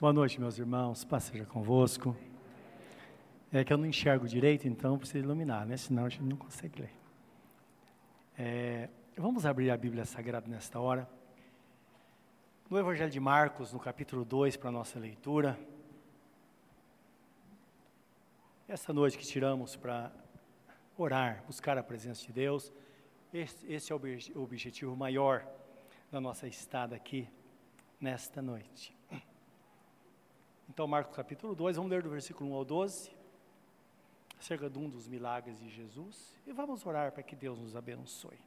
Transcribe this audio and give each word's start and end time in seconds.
Boa 0.00 0.12
noite, 0.12 0.38
meus 0.38 0.56
irmãos. 0.56 1.02
Paz 1.02 1.24
seja 1.24 1.44
convosco. 1.44 2.16
É 3.52 3.64
que 3.64 3.72
eu 3.72 3.76
não 3.76 3.84
enxergo 3.84 4.28
direito, 4.28 4.68
então 4.68 4.96
preciso 4.96 5.24
iluminar, 5.24 5.66
né? 5.66 5.76
Senão 5.76 6.04
a 6.04 6.08
gente 6.08 6.22
não 6.22 6.36
consegue 6.36 6.82
ler. 6.82 6.92
É, 8.38 8.88
vamos 9.16 9.44
abrir 9.44 9.72
a 9.72 9.76
Bíblia 9.76 10.04
Sagrada 10.04 10.46
nesta 10.46 10.78
hora. 10.78 11.10
No 12.70 12.78
Evangelho 12.78 13.10
de 13.10 13.18
Marcos, 13.18 13.72
no 13.72 13.80
capítulo 13.80 14.24
2, 14.24 14.56
para 14.56 14.68
a 14.68 14.72
nossa 14.72 15.00
leitura. 15.00 15.58
Essa 18.68 18.92
noite 18.92 19.18
que 19.18 19.26
tiramos 19.26 19.74
para 19.74 20.12
orar, 20.96 21.42
buscar 21.44 21.76
a 21.76 21.82
presença 21.82 22.24
de 22.24 22.32
Deus, 22.32 22.72
esse, 23.34 23.66
esse 23.66 23.92
é 23.92 23.96
o 23.96 24.42
objetivo 24.44 24.94
maior 24.94 25.44
da 26.08 26.20
nossa 26.20 26.46
estada 26.46 26.94
aqui 26.94 27.28
nesta 28.00 28.40
noite. 28.40 28.96
Então, 30.68 30.86
Marcos 30.86 31.16
capítulo 31.16 31.54
2, 31.54 31.76
vamos 31.76 31.90
ler 31.90 32.02
do 32.02 32.10
versículo 32.10 32.50
1 32.50 32.54
ao 32.54 32.64
12, 32.64 33.10
acerca 34.38 34.68
de 34.68 34.78
um 34.78 34.88
dos 34.88 35.08
milagres 35.08 35.58
de 35.58 35.68
Jesus, 35.70 36.34
e 36.46 36.52
vamos 36.52 36.84
orar 36.84 37.10
para 37.10 37.22
que 37.22 37.34
Deus 37.34 37.58
nos 37.58 37.74
abençoe. 37.74 38.38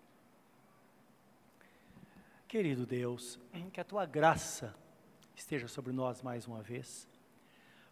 Querido 2.47 2.85
Deus, 2.85 3.39
que 3.73 3.81
a 3.81 3.83
tua 3.83 4.05
graça 4.05 4.75
esteja 5.35 5.67
sobre 5.67 5.91
nós 5.91 6.21
mais 6.21 6.45
uma 6.45 6.61
vez, 6.61 7.07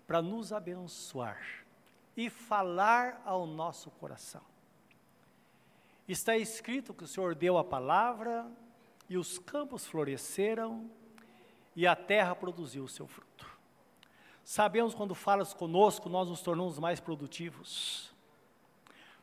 para 0.06 0.22
nos 0.22 0.54
abençoar 0.54 1.66
e 2.16 2.30
falar 2.30 3.22
ao 3.26 3.48
nosso 3.48 3.90
coração. 3.92 4.44
Está 6.08 6.38
escrito 6.38 6.94
que 6.94 7.04
o 7.04 7.08
Senhor 7.08 7.34
deu 7.34 7.58
a 7.58 7.64
palavra, 7.64 8.46
e 9.09 9.18
os 9.18 9.40
campos 9.40 9.88
floresceram, 9.88 10.90
e 11.76 11.88
a 11.88 11.96
terra 11.96 12.36
produziu 12.36 12.84
o 12.84 12.88
seu 12.88 13.08
fruto. 13.08 13.59
Sabemos 14.52 14.95
quando 14.95 15.13
falas 15.13 15.53
conosco, 15.53 16.09
nós 16.09 16.27
nos 16.27 16.41
tornamos 16.41 16.80
mais 16.80 17.00
produtivos. 17.00 18.11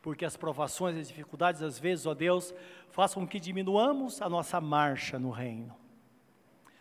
Porque 0.01 0.23
as 0.23 0.37
provações 0.37 0.95
e 0.95 1.01
as 1.01 1.09
dificuldades, 1.09 1.61
às 1.61 1.77
vezes, 1.77 2.05
ó 2.05 2.13
Deus, 2.13 2.53
façam 2.91 3.21
com 3.23 3.27
que 3.27 3.37
diminuamos 3.37 4.21
a 4.21 4.29
nossa 4.29 4.61
marcha 4.61 5.19
no 5.19 5.29
reino. 5.29 5.75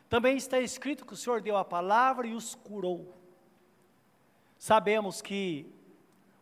Também 0.09 0.37
está 0.37 0.61
escrito 0.61 1.05
que 1.05 1.13
o 1.13 1.17
Senhor 1.17 1.41
deu 1.41 1.57
a 1.57 1.65
palavra 1.65 2.25
e 2.25 2.37
os 2.37 2.55
curou. 2.55 3.13
Sabemos 4.57 5.21
que 5.21 5.67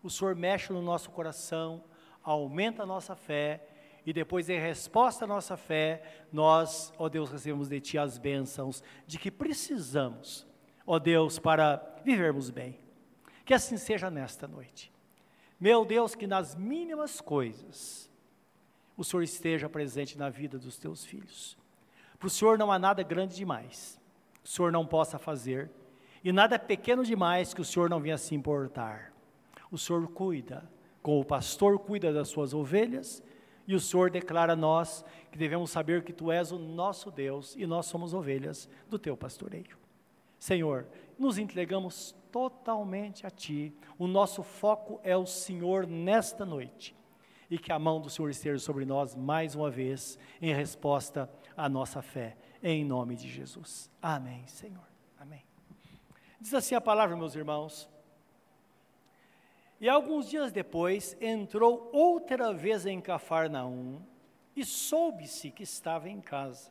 o 0.02 0.10
Senhor 0.10 0.36
mexe 0.36 0.74
no 0.74 0.82
nosso 0.82 1.08
coração, 1.10 1.82
aumenta 2.22 2.82
a 2.82 2.86
nossa 2.86 3.16
fé, 3.16 3.66
e 4.04 4.12
depois, 4.12 4.50
em 4.50 4.60
resposta 4.60 5.24
à 5.24 5.26
nossa 5.26 5.56
fé, 5.56 6.26
nós, 6.30 6.92
ó 6.98 7.08
Deus, 7.08 7.30
recebemos 7.30 7.66
de 7.66 7.80
Ti 7.80 7.96
as 7.96 8.18
bênçãos 8.18 8.82
de 9.06 9.18
que 9.18 9.30
precisamos 9.30 10.46
ó 10.86 10.98
Deus, 10.98 11.38
para 11.38 11.76
vivermos 12.04 12.50
bem. 12.50 12.78
Que 13.44 13.54
assim 13.54 13.76
seja 13.76 14.10
nesta 14.10 14.48
noite. 14.48 14.92
Meu 15.58 15.84
Deus, 15.84 16.14
que 16.14 16.26
nas 16.26 16.54
mínimas 16.54 17.20
coisas 17.20 18.10
o 18.96 19.04
Senhor 19.04 19.22
esteja 19.22 19.68
presente 19.68 20.16
na 20.18 20.28
vida 20.28 20.58
dos 20.58 20.78
teus 20.78 21.04
filhos. 21.04 21.56
Para 22.18 22.26
o 22.26 22.30
Senhor 22.30 22.58
não 22.58 22.70
há 22.70 22.78
nada 22.78 23.02
grande 23.02 23.36
demais, 23.36 24.00
o 24.44 24.48
Senhor 24.48 24.70
não 24.72 24.86
possa 24.86 25.18
fazer, 25.18 25.70
e 26.22 26.32
nada 26.32 26.58
pequeno 26.58 27.04
demais 27.04 27.52
que 27.52 27.60
o 27.60 27.64
Senhor 27.64 27.90
não 27.90 28.00
venha 28.00 28.16
se 28.16 28.34
importar. 28.34 29.12
O 29.70 29.76
Senhor 29.76 30.06
cuida, 30.08 30.68
como 31.02 31.20
o 31.20 31.24
pastor 31.24 31.78
cuida 31.78 32.12
das 32.12 32.28
suas 32.28 32.54
ovelhas, 32.54 33.22
e 33.66 33.74
o 33.74 33.80
Senhor 33.80 34.10
declara 34.10 34.52
a 34.52 34.56
nós 34.56 35.04
que 35.30 35.38
devemos 35.38 35.70
saber 35.70 36.02
que 36.02 36.12
Tu 36.12 36.30
és 36.30 36.52
o 36.52 36.58
nosso 36.58 37.10
Deus 37.10 37.54
e 37.56 37.66
nós 37.66 37.86
somos 37.86 38.14
ovelhas 38.14 38.68
do 38.88 38.98
Teu 38.98 39.16
pastoreio. 39.16 39.83
Senhor, 40.44 40.86
nos 41.18 41.38
entregamos 41.38 42.14
totalmente 42.30 43.26
a 43.26 43.30
Ti. 43.30 43.74
O 43.98 44.06
nosso 44.06 44.42
foco 44.42 45.00
é 45.02 45.16
o 45.16 45.24
Senhor 45.24 45.86
nesta 45.86 46.44
noite. 46.44 46.94
E 47.50 47.58
que 47.58 47.72
a 47.72 47.78
mão 47.78 47.98
do 47.98 48.10
Senhor 48.10 48.28
esteja 48.28 48.58
sobre 48.58 48.84
nós 48.84 49.14
mais 49.14 49.54
uma 49.54 49.70
vez, 49.70 50.18
em 50.42 50.52
resposta 50.52 51.30
à 51.56 51.66
nossa 51.66 52.02
fé. 52.02 52.36
Em 52.62 52.84
nome 52.84 53.16
de 53.16 53.26
Jesus. 53.26 53.90
Amém, 54.02 54.46
Senhor. 54.46 54.86
Amém. 55.18 55.46
Diz 56.38 56.52
assim 56.52 56.74
a 56.74 56.80
palavra, 56.80 57.16
meus 57.16 57.34
irmãos. 57.34 57.88
E 59.80 59.88
alguns 59.88 60.28
dias 60.28 60.52
depois 60.52 61.16
entrou 61.22 61.88
outra 61.90 62.52
vez 62.52 62.84
em 62.84 63.00
Cafarnaum 63.00 64.02
e 64.54 64.62
soube-se 64.62 65.50
que 65.50 65.62
estava 65.62 66.06
em 66.06 66.20
casa. 66.20 66.70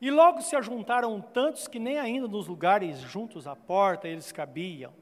E 0.00 0.10
logo 0.10 0.42
se 0.42 0.54
ajuntaram 0.54 1.20
tantos 1.20 1.66
que 1.66 1.78
nem 1.78 1.98
ainda 1.98 2.28
nos 2.28 2.46
lugares 2.46 2.98
juntos 3.00 3.46
à 3.46 3.56
porta 3.56 4.06
eles 4.06 4.30
cabiam. 4.30 4.92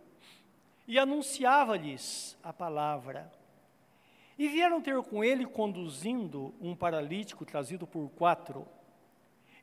E 0.86 0.98
anunciava-lhes 0.98 2.38
a 2.42 2.52
palavra. 2.52 3.30
E 4.38 4.48
vieram 4.48 4.80
ter 4.80 5.00
com 5.02 5.24
ele 5.24 5.46
conduzindo 5.46 6.54
um 6.60 6.74
paralítico 6.76 7.44
trazido 7.44 7.86
por 7.86 8.08
quatro. 8.10 8.66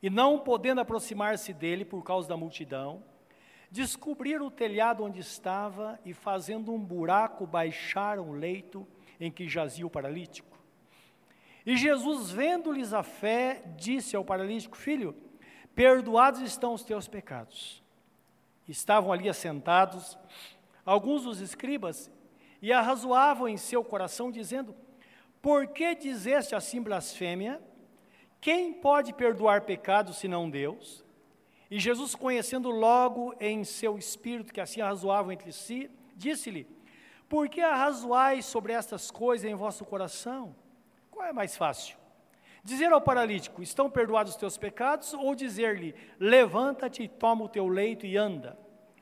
E 0.02 0.10
não 0.10 0.40
podendo 0.40 0.82
aproximar-se 0.82 1.54
dele 1.54 1.86
por 1.86 2.04
causa 2.04 2.28
da 2.28 2.36
multidão, 2.36 3.04
descobriram 3.70 4.48
o 4.48 4.52
telhado 4.52 5.04
onde 5.04 5.20
estava 5.20 6.00
e, 6.04 6.14
fazendo 6.14 6.74
um 6.74 6.80
buraco, 6.80 7.46
baixaram 7.46 8.30
o 8.30 8.34
leito 8.34 8.86
em 9.20 9.32
que 9.32 9.48
jazia 9.48 9.86
o 9.86 9.90
paralítico. 9.90 10.51
E 11.66 11.78
Jesus, 11.78 12.32
vendo-lhes 12.32 12.94
a 12.94 13.04
fé, 13.04 13.64
disse 13.78 14.16
ao 14.16 14.26
paralítico: 14.26 14.76
Filho, 14.76 15.16
perdoados 15.76 16.42
estão 16.42 16.74
os 16.74 16.84
teus 16.84 17.08
pecados. 17.08 17.84
Estavam 18.68 19.12
ali 19.12 19.30
assentados 19.30 20.18
alguns 20.86 21.24
dos 21.24 21.40
escribas 21.40 22.12
e 22.62 22.72
arrazoavam 22.72 23.48
em 23.48 23.58
seu 23.58 23.84
coração, 23.84 24.32
dizendo: 24.32 24.76
Por 25.42 25.68
que 25.68 25.96
dizeste 25.96 26.56
assim 26.56 26.82
blasfêmia? 26.82 27.62
Quem 28.40 28.74
pode 28.74 29.14
perdoar 29.14 29.62
pecados 29.62 30.18
senão 30.18 30.50
Deus? 30.50 31.06
E 31.70 31.80
Jesus, 31.80 32.16
conhecendo 32.16 32.70
logo 32.70 33.34
em 33.40 33.64
seu 33.64 33.98
espírito 33.98 34.52
que 34.52 34.60
assim 34.60 34.82
arrazoavam 34.82 35.32
entre 35.32 35.52
si, 35.52 35.90
disse-lhe: 36.16 36.68
Por 37.30 37.48
que 37.48 37.62
arrazoais 37.62 38.46
sobre 38.46 38.74
estas 38.74 39.12
coisas 39.12 39.50
em 39.50 39.54
vosso 39.54 39.86
coração? 39.86 40.56
Qual 41.22 41.30
é 41.30 41.34
mais 41.34 41.56
fácil? 41.56 41.96
Dizer 42.64 42.92
ao 42.92 43.00
paralítico: 43.00 43.62
Estão 43.62 43.92
perdoados 43.92 44.34
os 44.34 44.40
teus 44.40 44.58
pecados? 44.58 45.14
Ou 45.14 45.36
dizer-lhe: 45.36 45.94
Levanta-te, 46.20 47.08
toma 47.08 47.44
o 47.44 47.48
teu 47.48 47.68
leito 47.68 48.08
e 48.08 48.18
anda? 48.18 48.58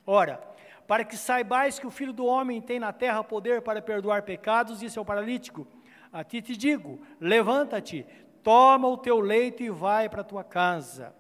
Ora, 0.06 0.44
para 0.86 1.06
que 1.06 1.16
saibais 1.16 1.80
que 1.80 1.88
o 1.88 1.90
filho 1.90 2.12
do 2.12 2.26
homem 2.26 2.60
tem 2.60 2.78
na 2.78 2.92
terra 2.92 3.24
poder 3.24 3.62
para 3.62 3.82
perdoar 3.82 4.24
pecados, 4.24 4.82
disse 4.82 5.00
ao 5.00 5.06
paralítico: 5.06 5.66
A 6.12 6.22
ti 6.22 6.42
te 6.42 6.58
digo: 6.58 7.00
Levanta-te, 7.22 8.06
toma 8.44 8.90
o 8.90 8.98
teu 8.98 9.22
leito 9.22 9.64
e 9.64 9.70
vai 9.70 10.10
para 10.10 10.20
a 10.20 10.26
tua 10.26 10.44
casa. 10.44 11.16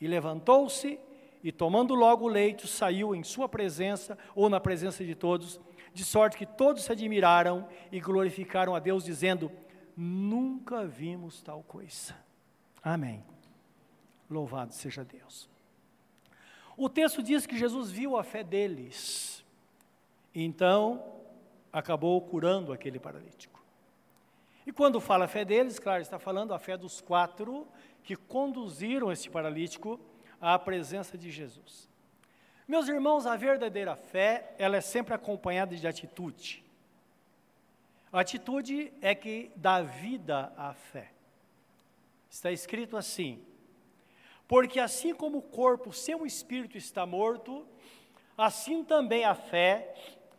E 0.00 0.06
levantou-se 0.06 0.96
e, 1.42 1.50
tomando 1.50 1.92
logo 1.92 2.24
o 2.24 2.28
leito, 2.28 2.68
saiu 2.68 3.16
em 3.16 3.24
sua 3.24 3.48
presença 3.48 4.16
ou 4.32 4.48
na 4.48 4.60
presença 4.60 5.04
de 5.04 5.16
todos, 5.16 5.60
de 5.92 6.04
sorte 6.04 6.36
que 6.36 6.46
todos 6.46 6.84
se 6.84 6.92
admiraram 6.92 7.66
e 7.90 7.98
glorificaram 7.98 8.76
a 8.76 8.78
Deus, 8.78 9.02
dizendo: 9.02 9.50
nunca 9.96 10.84
vimos 10.86 11.40
tal 11.40 11.62
coisa. 11.62 12.14
Amém. 12.82 13.24
Louvado 14.28 14.74
seja 14.74 15.04
Deus. 15.04 15.48
O 16.76 16.88
texto 16.88 17.22
diz 17.22 17.46
que 17.46 17.56
Jesus 17.56 17.90
viu 17.90 18.16
a 18.16 18.22
fé 18.22 18.44
deles, 18.44 19.44
então 20.34 21.02
acabou 21.72 22.20
curando 22.20 22.72
aquele 22.72 22.98
paralítico. 22.98 23.64
E 24.66 24.72
quando 24.72 25.00
fala 25.00 25.24
a 25.24 25.28
fé 25.28 25.44
deles, 25.44 25.78
claro, 25.78 26.02
está 26.02 26.18
falando 26.18 26.52
a 26.52 26.58
fé 26.58 26.76
dos 26.76 27.00
quatro 27.00 27.66
que 28.02 28.16
conduziram 28.16 29.10
esse 29.10 29.30
paralítico 29.30 29.98
à 30.40 30.58
presença 30.58 31.16
de 31.16 31.30
Jesus. 31.30 31.88
Meus 32.68 32.88
irmãos, 32.88 33.26
a 33.26 33.36
verdadeira 33.36 33.94
fé, 33.94 34.54
ela 34.58 34.76
é 34.76 34.80
sempre 34.80 35.14
acompanhada 35.14 35.76
de 35.76 35.86
atitude. 35.86 36.65
A 38.12 38.20
atitude 38.20 38.92
é 39.00 39.14
que 39.14 39.50
dá 39.56 39.82
vida 39.82 40.52
à 40.56 40.72
fé. 40.72 41.10
Está 42.30 42.52
escrito 42.52 42.96
assim: 42.96 43.44
Porque 44.46 44.78
assim 44.78 45.14
como 45.14 45.38
o 45.38 45.42
corpo 45.42 45.92
sem 45.92 46.14
o 46.14 46.26
espírito 46.26 46.76
está 46.76 47.04
morto, 47.04 47.66
assim 48.36 48.84
também 48.84 49.24
a 49.24 49.34
fé 49.34 49.94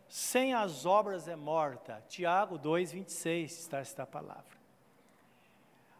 sem 0.07 0.53
as 0.53 0.85
obras 0.85 1.27
é 1.27 1.35
morta. 1.35 2.03
Tiago 2.07 2.57
2:26 2.57 3.45
está 3.45 3.79
esta 3.79 4.05
palavra. 4.05 4.57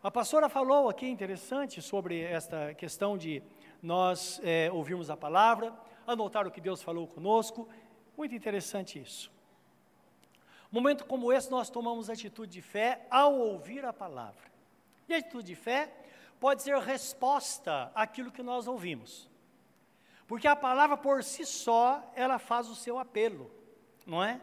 A 0.02 0.10
pastora 0.10 0.48
falou 0.48 0.88
aqui 0.88 1.08
interessante 1.08 1.82
sobre 1.82 2.22
esta 2.22 2.74
questão 2.76 3.18
de 3.18 3.44
nós 3.82 4.40
é, 4.44 4.72
ouvirmos 4.72 5.10
a 5.10 5.18
palavra, 5.18 5.74
anotar 6.06 6.48
o 6.48 6.52
que 6.52 6.62
Deus 6.62 6.82
falou 6.82 7.08
conosco. 7.08 7.68
Muito 8.16 8.34
interessante 8.34 9.00
isso. 9.00 9.30
Momento 10.72 11.06
como 11.06 11.32
esse, 11.32 11.50
nós 11.50 11.70
tomamos 11.70 12.10
atitude 12.10 12.52
de 12.52 12.62
fé 12.62 13.06
ao 13.10 13.38
ouvir 13.38 13.86
a 13.86 13.94
palavra. 13.94 14.52
E 15.08 15.14
atitude 15.14 15.48
de 15.48 15.56
fé 15.56 15.92
pode 16.40 16.62
ser 16.62 16.78
resposta 16.80 17.92
àquilo 17.96 18.32
que 18.32 18.44
nós 18.44 18.68
ouvimos. 18.68 19.30
Porque 20.28 20.48
a 20.48 20.56
palavra 20.56 20.98
por 20.98 21.24
si 21.24 21.46
só, 21.46 22.12
ela 22.14 22.38
faz 22.38 22.68
o 22.68 22.76
seu 22.76 23.00
apelo, 23.00 23.50
não 24.06 24.22
é? 24.22 24.42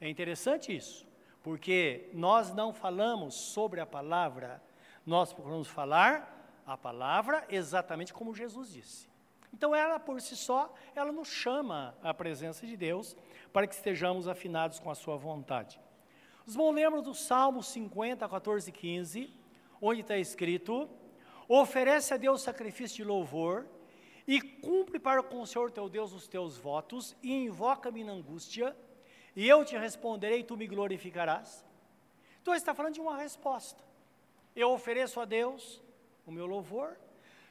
É 0.00 0.08
interessante 0.08 0.74
isso, 0.74 1.04
porque 1.42 2.08
nós 2.12 2.54
não 2.54 2.72
falamos 2.72 3.34
sobre 3.34 3.80
a 3.80 3.86
palavra, 3.86 4.62
nós 5.04 5.32
procuramos 5.32 5.66
falar 5.66 6.62
a 6.64 6.76
palavra 6.76 7.44
exatamente 7.48 8.14
como 8.14 8.32
Jesus 8.32 8.72
disse. 8.72 9.08
Então 9.52 9.74
ela 9.74 9.98
por 9.98 10.20
si 10.20 10.36
só, 10.36 10.72
ela 10.94 11.10
nos 11.10 11.28
chama 11.28 11.96
à 12.00 12.14
presença 12.14 12.64
de 12.64 12.76
Deus 12.76 13.16
para 13.52 13.66
que 13.66 13.74
estejamos 13.74 14.28
afinados 14.28 14.78
com 14.78 14.90
a 14.90 14.94
sua 14.94 15.16
vontade. 15.16 15.80
Os 16.46 16.56
bons 16.56 16.74
lembram 16.74 17.02
do 17.02 17.14
Salmo 17.14 17.62
50, 17.62 18.28
14 18.28 18.70
e 18.70 18.72
15, 18.72 19.30
onde 19.80 20.00
está 20.00 20.16
escrito: 20.16 20.88
Oferece 21.48 22.14
a 22.14 22.16
Deus 22.16 22.42
sacrifício 22.42 22.96
de 22.96 23.04
louvor 23.04 23.66
e 24.26 24.40
cumpre 24.40 24.98
para 24.98 25.22
com 25.22 25.40
o 25.40 25.46
Senhor 25.46 25.70
teu 25.70 25.88
Deus 25.88 26.12
os 26.12 26.28
teus 26.28 26.56
votos 26.58 27.16
e 27.22 27.32
invoca-me 27.32 28.04
na 28.04 28.12
angústia, 28.12 28.76
e 29.34 29.48
eu 29.48 29.64
te 29.64 29.76
responderei 29.76 30.40
e 30.40 30.44
tu 30.44 30.56
me 30.56 30.66
glorificarás. 30.66 31.64
Então 32.42 32.54
está 32.54 32.74
falando 32.74 32.94
de 32.94 33.00
uma 33.00 33.16
resposta. 33.16 33.82
Eu 34.54 34.70
ofereço 34.70 35.20
a 35.20 35.24
Deus 35.24 35.82
o 36.26 36.32
meu 36.32 36.46
louvor. 36.46 36.98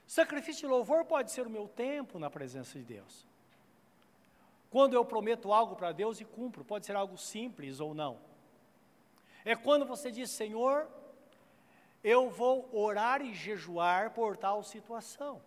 Sacrifício 0.06 0.62
de 0.62 0.68
louvor 0.68 1.06
pode 1.06 1.32
ser 1.32 1.46
o 1.46 1.50
meu 1.50 1.68
tempo 1.68 2.20
na 2.20 2.30
presença 2.30 2.78
de 2.78 2.86
Deus. 2.86 3.28
Quando 4.70 4.94
eu 4.94 5.06
prometo 5.06 5.54
algo 5.54 5.76
para 5.76 5.92
Deus 5.92 6.20
e 6.20 6.26
cumpro, 6.26 6.64
pode 6.66 6.86
ser 6.86 6.96
algo 6.96 7.18
simples 7.18 7.80
ou 7.80 7.94
não. 7.94 8.20
É 9.46 9.56
quando 9.56 9.86
você 9.86 10.12
diz, 10.12 10.30
Senhor, 10.30 10.88
eu 12.04 12.30
vou 12.30 12.70
orar 12.74 13.22
e 13.22 13.34
jejuar 13.34 14.12
por 14.12 14.36
tal 14.36 14.62
situação. 14.64 15.42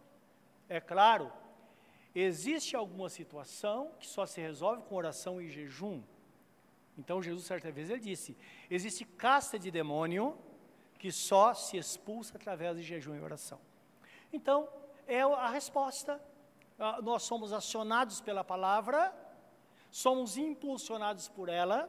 É 0.69 0.81
claro, 0.81 1.31
existe 2.15 2.75
alguma 2.75 3.09
situação 3.09 3.93
que 3.99 4.07
só 4.07 4.25
se 4.25 4.41
resolve 4.41 4.83
com 4.83 4.95
oração 4.95 5.41
e 5.41 5.49
jejum. 5.49 6.03
Então 6.97 7.23
Jesus 7.23 7.45
certa 7.45 7.71
vez 7.71 7.91
ele 7.91 8.01
disse: 8.01 8.37
existe 8.71 9.05
casta 9.05 9.59
de 9.59 9.71
demônio 9.71 10.37
que 10.99 11.11
só 11.11 11.55
se 11.55 11.77
expulsa 11.77 12.37
através 12.37 12.77
de 12.77 12.83
jejum 12.83 13.15
e 13.15 13.21
oração. 13.21 13.59
Então, 14.33 14.69
é 15.07 15.23
a 15.23 15.49
resposta 15.49 16.21
nós 17.03 17.23
somos 17.25 17.53
acionados 17.53 18.21
pela 18.21 18.43
palavra, 18.43 19.15
somos 19.91 20.37
impulsionados 20.37 21.29
por 21.29 21.49
ela, 21.49 21.89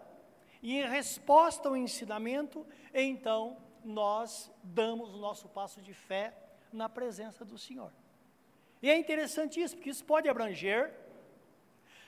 e 0.62 0.78
em 0.78 0.88
resposta 0.88 1.70
ao 1.70 1.78
ensinamento, 1.78 2.66
então 2.94 3.58
nós 3.84 4.52
damos 4.62 5.14
o 5.14 5.18
nosso 5.18 5.48
passo 5.50 5.82
de 5.82 5.94
fé 5.94 6.36
na 6.72 6.88
presença 6.88 7.44
do 7.44 7.58
Senhor. 7.58 7.92
E 8.82 8.90
é 8.90 8.98
interessante 8.98 9.62
isso, 9.62 9.76
porque 9.76 9.90
isso 9.90 10.04
pode 10.04 10.28
abranger, 10.28 10.94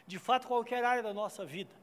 de 0.05 0.19
fato, 0.19 0.47
qualquer 0.47 0.83
área 0.83 1.01
da 1.01 1.13
nossa 1.13 1.45
vida. 1.45 1.73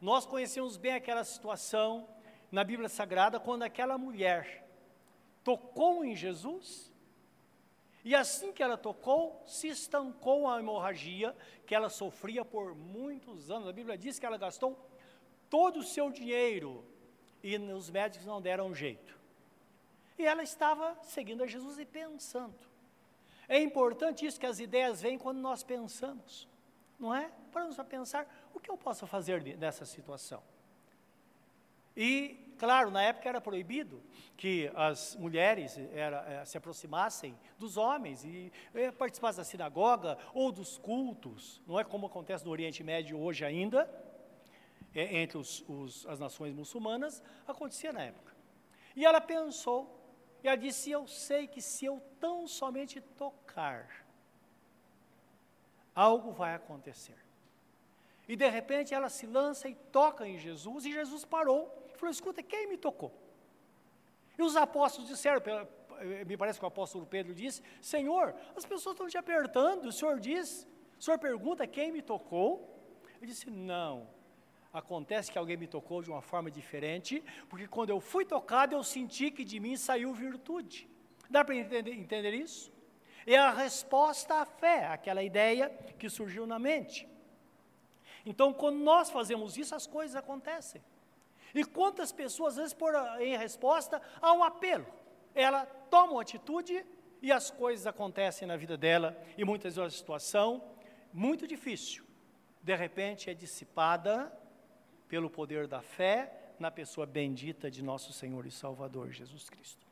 Nós 0.00 0.24
conhecemos 0.24 0.76
bem 0.76 0.94
aquela 0.94 1.24
situação 1.24 2.08
na 2.50 2.64
Bíblia 2.64 2.88
Sagrada, 2.88 3.38
quando 3.38 3.62
aquela 3.62 3.98
mulher 3.98 4.66
tocou 5.44 6.04
em 6.04 6.16
Jesus 6.16 6.90
e 8.08 8.14
assim 8.14 8.54
que 8.54 8.62
ela 8.62 8.78
tocou, 8.78 9.42
se 9.44 9.68
estancou 9.68 10.48
a 10.48 10.58
hemorragia 10.58 11.36
que 11.66 11.74
ela 11.74 11.90
sofria 11.90 12.42
por 12.42 12.74
muitos 12.74 13.50
anos. 13.50 13.68
A 13.68 13.72
Bíblia 13.72 13.98
diz 13.98 14.18
que 14.18 14.24
ela 14.24 14.38
gastou 14.38 14.78
todo 15.50 15.80
o 15.80 15.82
seu 15.82 16.10
dinheiro 16.10 16.82
e 17.42 17.54
os 17.58 17.90
médicos 17.90 18.26
não 18.26 18.40
deram 18.40 18.74
jeito. 18.74 19.14
E 20.18 20.24
ela 20.24 20.42
estava 20.42 20.96
seguindo 21.02 21.42
a 21.42 21.46
Jesus 21.46 21.78
e 21.78 21.84
pensando. 21.84 22.56
É 23.46 23.60
importante 23.60 24.24
isso 24.24 24.40
que 24.40 24.46
as 24.46 24.58
ideias 24.58 25.02
vêm 25.02 25.18
quando 25.18 25.40
nós 25.40 25.62
pensamos, 25.62 26.48
não 26.98 27.14
é? 27.14 27.30
Para 27.52 27.84
pensar 27.84 28.26
o 28.54 28.58
que 28.58 28.70
eu 28.70 28.78
posso 28.78 29.06
fazer 29.06 29.42
nessa 29.58 29.84
situação. 29.84 30.42
E 31.98 32.48
Claro, 32.58 32.90
na 32.90 33.02
época 33.02 33.28
era 33.28 33.40
proibido 33.40 34.02
que 34.36 34.70
as 34.74 35.14
mulheres 35.14 35.78
era, 35.92 36.24
é, 36.28 36.44
se 36.44 36.58
aproximassem 36.58 37.38
dos 37.56 37.76
homens 37.76 38.24
e 38.24 38.52
é, 38.74 38.90
participassem 38.90 39.38
da 39.38 39.44
sinagoga 39.44 40.18
ou 40.34 40.50
dos 40.50 40.76
cultos, 40.76 41.62
não 41.68 41.78
é 41.78 41.84
como 41.84 42.06
acontece 42.06 42.44
no 42.44 42.50
Oriente 42.50 42.82
Médio 42.82 43.18
hoje 43.18 43.44
ainda, 43.44 43.88
é, 44.92 45.18
entre 45.20 45.38
os, 45.38 45.64
os, 45.68 46.04
as 46.06 46.18
nações 46.18 46.52
muçulmanas, 46.52 47.22
acontecia 47.46 47.92
na 47.92 48.02
época. 48.02 48.34
E 48.96 49.06
ela 49.06 49.20
pensou, 49.20 49.96
e 50.42 50.48
ela 50.48 50.56
disse: 50.56 50.90
Eu 50.90 51.06
sei 51.06 51.46
que 51.46 51.62
se 51.62 51.84
eu 51.84 52.02
tão 52.18 52.48
somente 52.48 53.00
tocar, 53.00 54.04
algo 55.94 56.32
vai 56.32 56.54
acontecer. 56.56 57.16
E 58.26 58.34
de 58.34 58.48
repente 58.48 58.92
ela 58.92 59.08
se 59.08 59.26
lança 59.26 59.68
e 59.68 59.76
toca 59.76 60.26
em 60.26 60.38
Jesus, 60.38 60.84
e 60.84 60.92
Jesus 60.92 61.24
parou 61.24 61.87
falou: 61.98 62.10
escuta, 62.10 62.42
quem 62.42 62.66
me 62.68 62.76
tocou? 62.76 63.12
E 64.38 64.42
os 64.42 64.56
apóstolos 64.56 65.08
disseram, 65.08 65.42
me 66.26 66.36
parece 66.36 66.58
que 66.58 66.64
o 66.64 66.68
apóstolo 66.68 67.06
Pedro 67.06 67.34
disse: 67.34 67.62
Senhor, 67.80 68.34
as 68.56 68.64
pessoas 68.64 68.94
estão 68.94 69.08
te 69.08 69.18
apertando. 69.18 69.86
O 69.86 69.92
senhor 69.92 70.20
diz, 70.20 70.66
o 70.98 71.02
senhor 71.02 71.18
pergunta 71.18 71.66
quem 71.66 71.92
me 71.92 72.02
tocou? 72.02 72.50
Ele 73.16 73.26
disse: 73.26 73.50
Não. 73.50 74.06
Acontece 74.72 75.32
que 75.32 75.38
alguém 75.38 75.56
me 75.56 75.66
tocou 75.66 76.02
de 76.02 76.10
uma 76.10 76.20
forma 76.20 76.50
diferente, 76.50 77.24
porque 77.48 77.66
quando 77.66 77.90
eu 77.90 78.00
fui 78.00 78.24
tocado, 78.24 78.74
eu 78.74 78.84
senti 78.84 79.30
que 79.30 79.42
de 79.42 79.58
mim 79.58 79.76
saiu 79.76 80.12
virtude. 80.12 80.88
Dá 81.28 81.42
para 81.42 81.56
entender, 81.56 81.92
entender 81.92 82.34
isso? 82.34 82.70
É 83.26 83.36
a 83.36 83.50
resposta 83.50 84.36
à 84.36 84.44
fé, 84.44 84.86
aquela 84.86 85.22
ideia 85.22 85.70
que 85.98 86.08
surgiu 86.08 86.46
na 86.46 86.58
mente. 86.58 87.08
Então, 88.26 88.52
quando 88.52 88.78
nós 88.78 89.10
fazemos 89.10 89.56
isso, 89.56 89.74
as 89.74 89.86
coisas 89.86 90.14
acontecem. 90.14 90.82
E 91.58 91.64
quantas 91.64 92.12
pessoas, 92.12 92.52
às 92.52 92.58
vezes, 92.58 92.72
por, 92.72 92.94
em 93.20 93.36
resposta 93.36 94.00
a 94.22 94.32
um 94.32 94.44
apelo, 94.44 94.86
ela 95.34 95.66
toma 95.66 96.12
uma 96.12 96.22
atitude 96.22 96.86
e 97.20 97.32
as 97.32 97.50
coisas 97.50 97.84
acontecem 97.84 98.46
na 98.46 98.56
vida 98.56 98.76
dela, 98.76 99.20
e 99.36 99.44
muitas 99.44 99.74
vezes 99.74 99.94
a 99.94 99.98
situação 99.98 100.62
muito 101.12 101.48
difícil, 101.48 102.04
de 102.62 102.76
repente 102.76 103.28
é 103.28 103.34
dissipada 103.34 104.32
pelo 105.08 105.28
poder 105.28 105.66
da 105.66 105.82
fé 105.82 106.32
na 106.60 106.70
pessoa 106.70 107.04
bendita 107.04 107.68
de 107.68 107.82
nosso 107.82 108.12
Senhor 108.12 108.46
e 108.46 108.52
Salvador 108.52 109.10
Jesus 109.10 109.50
Cristo. 109.50 109.84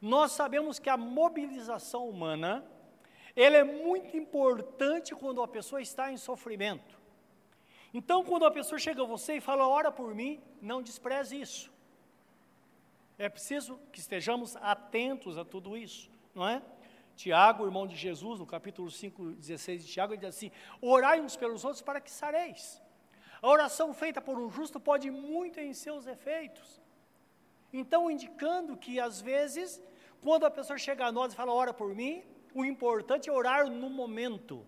Nós 0.00 0.32
sabemos 0.32 0.78
que 0.78 0.88
a 0.88 0.96
mobilização 0.96 2.08
humana, 2.08 2.64
ela 3.36 3.58
é 3.58 3.64
muito 3.64 4.16
importante 4.16 5.14
quando 5.14 5.42
a 5.42 5.48
pessoa 5.48 5.82
está 5.82 6.10
em 6.10 6.16
sofrimento. 6.16 7.03
Então, 7.94 8.24
quando 8.24 8.44
a 8.44 8.50
pessoa 8.50 8.76
chega 8.76 9.02
a 9.02 9.06
você 9.06 9.36
e 9.36 9.40
fala, 9.40 9.68
ora 9.68 9.92
por 9.92 10.12
mim, 10.12 10.42
não 10.60 10.82
despreze 10.82 11.40
isso. 11.40 11.72
É 13.16 13.28
preciso 13.28 13.78
que 13.92 14.00
estejamos 14.00 14.56
atentos 14.56 15.38
a 15.38 15.44
tudo 15.44 15.76
isso, 15.76 16.10
não 16.34 16.48
é? 16.48 16.60
Tiago, 17.14 17.64
irmão 17.64 17.86
de 17.86 17.94
Jesus, 17.94 18.40
no 18.40 18.46
capítulo 18.46 18.90
5, 18.90 19.34
16 19.34 19.86
de 19.86 19.92
Tiago, 19.92 20.12
ele 20.12 20.20
diz 20.20 20.30
assim: 20.30 20.50
Orai 20.80 21.20
uns 21.20 21.36
pelos 21.36 21.64
outros 21.64 21.80
para 21.80 22.00
que 22.00 22.10
sareis. 22.10 22.82
A 23.40 23.48
oração 23.48 23.94
feita 23.94 24.20
por 24.20 24.36
um 24.38 24.50
justo 24.50 24.80
pode 24.80 25.08
muito 25.12 25.60
em 25.60 25.72
seus 25.72 26.08
efeitos. 26.08 26.82
Então, 27.72 28.10
indicando 28.10 28.76
que 28.76 28.98
às 28.98 29.20
vezes, 29.20 29.80
quando 30.20 30.44
a 30.44 30.50
pessoa 30.50 30.76
chega 30.76 31.06
a 31.06 31.12
nós 31.12 31.32
e 31.32 31.36
fala, 31.36 31.52
ora 31.52 31.72
por 31.72 31.94
mim, 31.94 32.24
o 32.52 32.64
importante 32.64 33.28
é 33.28 33.32
orar 33.32 33.70
no 33.70 33.88
momento. 33.88 34.66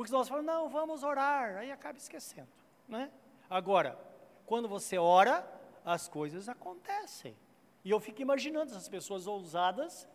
Porque 0.00 0.12
nós 0.12 0.30
falamos, 0.30 0.50
não, 0.50 0.66
vamos 0.66 1.02
orar, 1.02 1.58
aí 1.58 1.70
acaba 1.70 1.98
esquecendo. 1.98 2.48
Né? 2.88 3.10
Agora, 3.50 3.98
quando 4.46 4.66
você 4.66 4.96
ora, 4.96 5.46
as 5.84 6.08
coisas 6.08 6.48
acontecem. 6.48 7.36
E 7.84 7.90
eu 7.90 8.00
fico 8.00 8.22
imaginando 8.22 8.70
essas 8.70 8.88
pessoas 8.88 9.26
ousadas 9.26 10.08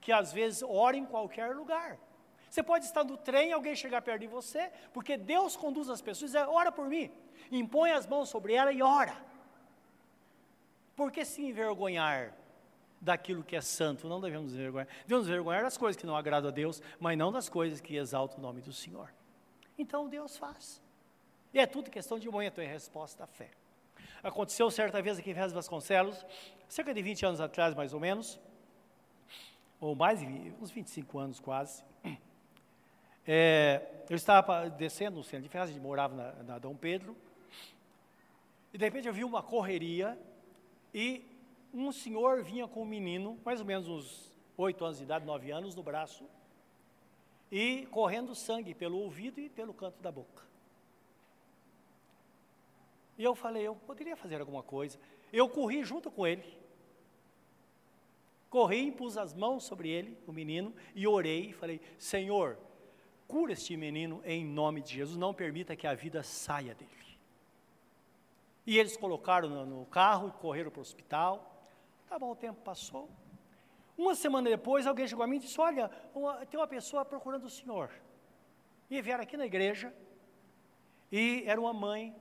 que 0.00 0.12
às 0.12 0.32
vezes 0.32 0.62
oram 0.62 1.00
em 1.00 1.04
qualquer 1.04 1.56
lugar. 1.56 1.98
Você 2.48 2.62
pode 2.62 2.84
estar 2.84 3.02
no 3.02 3.16
trem 3.16 3.48
e 3.48 3.52
alguém 3.52 3.74
chegar 3.74 4.00
perto 4.00 4.20
de 4.20 4.28
você, 4.28 4.70
porque 4.92 5.16
Deus 5.16 5.56
conduz 5.56 5.90
as 5.90 6.00
pessoas 6.00 6.30
diz, 6.30 6.40
ora 6.46 6.70
por 6.70 6.86
mim. 6.88 7.10
Impõe 7.50 7.90
as 7.90 8.06
mãos 8.06 8.28
sobre 8.28 8.54
ela 8.54 8.72
e 8.72 8.80
ora. 8.80 9.16
Por 10.94 11.10
que 11.10 11.24
se 11.24 11.42
envergonhar 11.42 12.32
daquilo 13.00 13.42
que 13.42 13.56
é 13.56 13.60
santo? 13.60 14.08
Não 14.08 14.20
devemos 14.20 14.54
envergonhar. 14.54 14.86
Devemos 15.04 15.26
envergonhar 15.26 15.64
das 15.64 15.76
coisas 15.76 16.00
que 16.00 16.06
não 16.06 16.16
agradam 16.16 16.48
a 16.48 16.52
Deus, 16.52 16.80
mas 17.00 17.18
não 17.18 17.32
das 17.32 17.48
coisas 17.48 17.80
que 17.80 17.96
exaltam 17.96 18.38
o 18.38 18.40
nome 18.40 18.60
do 18.60 18.72
Senhor. 18.72 19.12
Então 19.82 20.08
Deus 20.08 20.36
faz. 20.36 20.80
E 21.52 21.58
é 21.58 21.66
tudo 21.66 21.90
questão 21.90 22.16
de 22.16 22.30
momento 22.30 22.60
em 22.60 22.68
resposta 22.68 23.24
à 23.24 23.26
fé. 23.26 23.50
Aconteceu 24.22 24.70
certa 24.70 25.02
vez 25.02 25.18
aqui 25.18 25.30
em 25.30 25.34
Vez 25.34 25.52
Vasconcelos, 25.52 26.24
cerca 26.68 26.94
de 26.94 27.02
20 27.02 27.26
anos 27.26 27.40
atrás, 27.40 27.74
mais 27.74 27.92
ou 27.92 27.98
menos, 27.98 28.40
ou 29.80 29.96
mais, 29.96 30.22
uns 30.60 30.70
25 30.70 31.18
anos 31.18 31.40
quase. 31.40 31.82
É, 33.24 34.04
eu 34.10 34.16
estava 34.16 34.68
descendo 34.68 35.16
no 35.16 35.22
centro 35.22 35.44
de 35.44 35.48
Fez, 35.48 35.64
a 35.64 35.72
gente 35.72 35.80
morava 35.80 36.12
na, 36.12 36.32
na 36.42 36.58
Dom 36.58 36.74
Pedro, 36.74 37.16
e 38.72 38.78
de 38.78 38.84
repente 38.84 39.06
eu 39.06 39.14
vi 39.14 39.22
uma 39.22 39.42
correria 39.42 40.18
e 40.92 41.24
um 41.72 41.92
senhor 41.92 42.42
vinha 42.42 42.66
com 42.66 42.82
um 42.82 42.84
menino, 42.84 43.38
mais 43.44 43.60
ou 43.60 43.66
menos 43.66 43.88
uns 43.88 44.32
8 44.56 44.84
anos 44.84 44.98
de 44.98 45.04
idade, 45.04 45.24
9 45.24 45.50
anos, 45.52 45.74
no 45.74 45.82
braço, 45.84 46.24
e 47.52 47.86
correndo 47.90 48.34
sangue 48.34 48.74
pelo 48.74 48.96
ouvido 48.96 49.38
e 49.38 49.50
pelo 49.50 49.74
canto 49.74 50.00
da 50.00 50.10
boca. 50.10 50.42
E 53.18 53.22
eu 53.22 53.34
falei, 53.34 53.66
eu 53.66 53.76
poderia 53.76 54.16
fazer 54.16 54.40
alguma 54.40 54.62
coisa. 54.62 54.98
Eu 55.30 55.46
corri 55.50 55.84
junto 55.84 56.10
com 56.10 56.26
ele. 56.26 56.42
Corri, 58.48 58.90
pus 58.90 59.18
as 59.18 59.34
mãos 59.34 59.64
sobre 59.64 59.90
ele, 59.90 60.16
o 60.26 60.32
menino, 60.32 60.74
e 60.94 61.06
orei 61.06 61.50
e 61.50 61.52
falei: 61.52 61.80
Senhor, 61.98 62.58
cura 63.28 63.52
este 63.52 63.76
menino 63.76 64.22
em 64.24 64.44
nome 64.44 64.80
de 64.80 64.94
Jesus, 64.94 65.16
não 65.16 65.32
permita 65.34 65.76
que 65.76 65.86
a 65.86 65.94
vida 65.94 66.22
saia 66.22 66.74
dele. 66.74 66.90
E 68.66 68.78
eles 68.78 68.96
colocaram 68.96 69.66
no 69.66 69.84
carro 69.86 70.28
e 70.28 70.40
correram 70.40 70.70
para 70.70 70.78
o 70.78 70.82
hospital. 70.82 71.66
Tá 72.08 72.18
bom, 72.18 72.30
o 72.30 72.36
tempo 72.36 72.60
passou. 72.62 73.08
Uma 73.96 74.14
semana 74.14 74.48
depois, 74.48 74.86
alguém 74.86 75.06
chegou 75.06 75.24
a 75.24 75.26
mim 75.26 75.36
e 75.36 75.40
disse: 75.40 75.60
Olha, 75.60 75.90
uma, 76.14 76.44
tem 76.46 76.58
uma 76.58 76.66
pessoa 76.66 77.04
procurando 77.04 77.44
o 77.44 77.50
senhor. 77.50 77.90
E 78.90 79.00
vieram 79.00 79.22
aqui 79.22 79.36
na 79.36 79.46
igreja, 79.46 79.92
e 81.10 81.44
era 81.46 81.60
uma 81.60 81.72
mãe. 81.72 82.14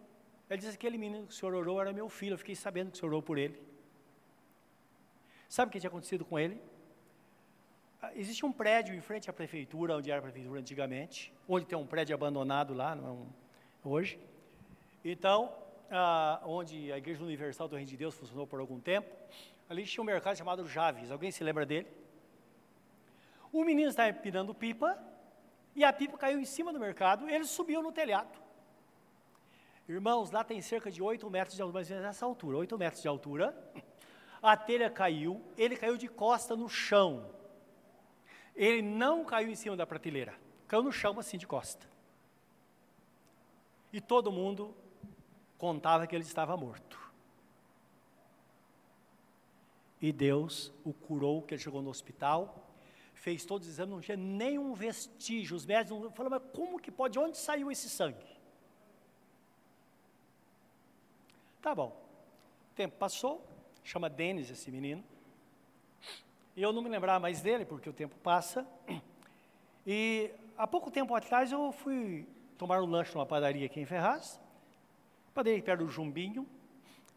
Ela 0.50 0.58
disse: 0.58 0.76
Aquele 0.76 0.98
menino 0.98 1.28
que 1.28 1.34
o 1.34 1.36
senhor 1.36 1.54
orou 1.54 1.80
era 1.80 1.94
meu 1.94 2.10
filho. 2.10 2.34
Eu 2.34 2.38
fiquei 2.38 2.56
sabendo 2.56 2.92
que 2.92 2.98
o 2.98 3.00
senhor 3.00 3.10
orou 3.10 3.22
por 3.22 3.38
ele. 3.38 3.60
Sabe 5.48 5.70
o 5.70 5.72
que 5.72 5.80
tinha 5.80 5.90
acontecido 5.90 6.24
com 6.24 6.40
ele? 6.40 6.62
Ah, 8.02 8.12
existe 8.16 8.46
um 8.46 8.52
prédio 8.52 8.96
em 8.96 9.02
frente 9.02 9.30
à 9.30 9.34
prefeitura, 9.34 9.96
onde 9.96 10.10
era 10.10 10.20
a 10.20 10.22
prefeitura 10.24 10.60
antigamente, 10.60 11.32
onde 11.48 11.66
tem 11.66 11.78
um 11.78 11.86
prédio 11.86 12.16
abandonado 12.16 12.74
lá, 12.74 12.96
não 12.96 13.08
é 13.08 13.12
um, 13.12 13.28
hoje. 13.84 14.20
Então, 15.06 15.54
ah, 15.92 16.42
onde 16.46 16.92
a 16.92 16.98
Igreja 16.98 17.24
Universal 17.24 17.68
do 17.68 17.76
Reino 17.76 17.90
de 17.90 17.98
Deus 17.98 18.16
funcionou 18.16 18.48
por 18.48 18.60
algum 18.60 18.80
tempo, 18.80 19.14
ali 19.72 19.86
tinha 19.86 20.02
um 20.02 20.06
mercado 20.06 20.36
chamado 20.36 20.68
Javes. 20.68 21.12
Alguém 21.12 21.32
se 21.32 21.44
lembra 21.46 21.66
dele? 21.66 21.88
O 23.54 23.64
menino 23.64 23.90
estava 23.90 24.10
empinando 24.10 24.54
pipa, 24.54 25.02
e 25.74 25.84
a 25.86 25.94
pipa 25.94 26.18
caiu 26.18 26.40
em 26.40 26.46
cima 26.46 26.74
do 26.74 26.80
mercado, 26.80 27.30
ele 27.30 27.46
subiu 27.46 27.82
no 27.82 27.92
telhado. 27.92 28.38
Irmãos, 29.88 30.30
lá 30.30 30.44
tem 30.44 30.62
cerca 30.62 30.92
de 30.92 31.02
8 31.02 31.30
metros 31.30 31.56
de 31.56 31.62
altura, 31.62 31.80
mas 31.80 31.90
nessa 31.90 32.26
altura, 32.26 32.58
8 32.58 32.78
metros 32.78 33.02
de 33.02 33.08
altura. 33.08 33.58
A 34.42 34.58
telha 34.58 34.90
caiu, 34.90 35.42
ele 35.58 35.78
caiu 35.78 35.96
de 35.98 36.10
costa 36.10 36.54
no 36.56 36.68
chão. 36.68 37.30
Ele 38.54 38.82
não 38.82 39.24
caiu 39.24 39.50
em 39.50 39.56
cima 39.56 39.78
da 39.78 39.88
prateleira, 39.88 40.36
caiu 40.68 40.84
no 40.84 40.92
chão 40.92 41.18
assim 41.18 41.38
de 41.38 41.48
costa. 41.48 41.88
E 43.94 44.02
todo 44.02 44.32
mundo 44.32 44.76
contava 45.58 46.06
que 46.06 46.14
ele 46.14 46.26
estava 46.26 46.58
morto. 46.58 47.01
E 50.02 50.12
Deus 50.12 50.74
o 50.84 50.94
curou, 50.94 51.42
que 51.44 51.54
ele 51.54 51.62
chegou 51.62 51.82
no 51.82 51.90
hospital, 51.90 52.68
fez 53.14 53.46
todos 53.46 53.68
os 53.68 53.74
exames, 53.74 53.94
não 53.94 54.02
tinha 54.02 54.18
nenhum 54.18 54.74
vestígio. 54.74 55.56
Os 55.56 55.66
médicos 55.66 56.12
falaram, 56.16 56.40
mas 56.40 56.56
como 56.56 56.80
que 56.80 56.90
pode? 56.90 57.14
De 57.14 57.20
onde 57.20 57.38
saiu 57.38 57.72
esse 57.72 57.88
sangue? 57.88 58.26
Tá 61.62 61.76
bom. 61.76 61.96
O 62.72 62.76
tempo 62.76 62.98
passou, 62.98 63.46
chama 63.84 64.10
Denis 64.10 64.50
esse 64.50 64.72
menino. 64.72 65.04
E 66.56 66.62
eu 66.62 66.74
não 66.74 66.82
me 66.82 66.90
lembrava 66.90 67.20
mais 67.20 67.42
dele, 67.42 67.64
porque 67.64 67.88
o 67.88 67.94
tempo 67.94 68.16
passa. 68.24 68.68
E 69.86 70.32
há 70.58 70.66
pouco 70.66 70.90
tempo 70.90 71.14
atrás 71.14 71.52
eu 71.52 71.72
fui 71.72 72.28
tomar 72.58 72.82
um 72.82 72.86
lanche 72.86 73.14
numa 73.14 73.26
padaria 73.26 73.66
aqui 73.68 73.80
em 73.80 73.86
Ferraz, 73.86 74.42
padaria 75.34 75.62
perto 75.62 75.86
do 75.86 75.92
Jumbinho, 75.92 76.48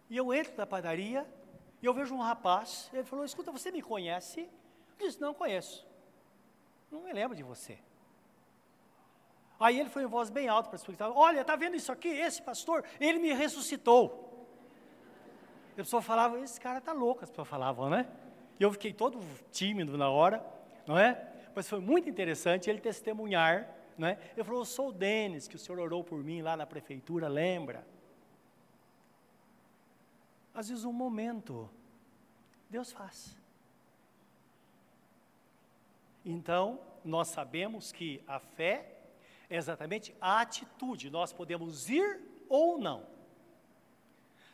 e 0.08 0.16
eu 0.16 0.32
entro 0.32 0.54
na 0.56 0.66
padaria 0.66 1.26
e 1.84 1.86
eu 1.86 1.92
vejo 1.92 2.14
um 2.14 2.20
rapaz, 2.22 2.88
ele 2.94 3.04
falou, 3.04 3.26
escuta, 3.26 3.52
você 3.52 3.70
me 3.70 3.82
conhece? 3.82 4.48
Eu 4.98 5.06
disse, 5.06 5.20
não 5.20 5.34
conheço. 5.34 5.86
Não 6.90 7.02
me 7.02 7.12
lembro 7.12 7.36
de 7.36 7.42
você. 7.42 7.78
Aí 9.60 9.78
ele 9.78 9.90
foi 9.90 10.04
em 10.04 10.06
voz 10.06 10.30
bem 10.30 10.48
alta 10.48 10.70
para 10.70 10.76
explicar, 10.76 11.10
olha, 11.10 11.42
está 11.42 11.54
vendo 11.56 11.76
isso 11.76 11.92
aqui? 11.92 12.08
Esse 12.08 12.40
pastor, 12.40 12.86
ele 12.98 13.18
me 13.18 13.34
ressuscitou. 13.34 14.48
A 15.72 15.76
pessoa 15.76 16.00
falava, 16.00 16.40
esse 16.40 16.58
cara 16.58 16.78
está 16.78 16.94
louco, 16.94 17.22
as 17.22 17.28
pessoas 17.28 17.48
falavam, 17.48 17.90
né? 17.90 18.08
E 18.58 18.62
eu 18.62 18.72
fiquei 18.72 18.94
todo 18.94 19.20
tímido 19.52 19.98
na 19.98 20.08
hora, 20.08 20.42
não 20.86 20.96
é? 20.96 21.34
Mas 21.54 21.68
foi 21.68 21.80
muito 21.80 22.08
interessante 22.08 22.70
ele 22.70 22.80
testemunhar, 22.80 23.68
não 23.98 24.08
é? 24.08 24.18
Ele 24.34 24.42
falou, 24.42 24.62
eu 24.62 24.64
sou 24.64 24.88
o 24.88 24.92
Denis, 24.92 25.46
que 25.46 25.56
o 25.56 25.58
senhor 25.58 25.78
orou 25.78 26.02
por 26.02 26.24
mim 26.24 26.40
lá 26.40 26.56
na 26.56 26.64
prefeitura, 26.64 27.28
lembra? 27.28 27.86
Às 30.54 30.68
vezes 30.68 30.84
um 30.84 30.92
momento, 30.92 31.68
Deus 32.70 32.92
faz. 32.92 33.36
Então, 36.24 36.80
nós 37.04 37.28
sabemos 37.28 37.92
que 37.92 38.22
a 38.26 38.38
fé 38.38 38.96
é 39.50 39.56
exatamente 39.56 40.14
a 40.20 40.40
atitude, 40.40 41.10
nós 41.10 41.32
podemos 41.32 41.90
ir 41.90 42.22
ou 42.48 42.78
não. 42.78 43.06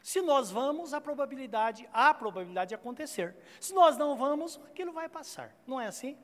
Se 0.02 0.23
nós 0.23 0.50
vamos, 0.50 0.95
a 0.95 1.00
probabilidade, 1.00 1.88
há 1.92 2.12
probabilidade 2.14 2.71
de 2.71 2.75
acontecer. 2.75 3.37
Se 3.61 3.75
nós 3.75 3.97
não 3.97 4.16
vamos, 4.16 4.59
aquilo 4.64 4.92
vai 4.92 5.09
passar. 5.09 5.54
Não 5.66 5.80
é 5.80 5.87
assim? 5.87 6.16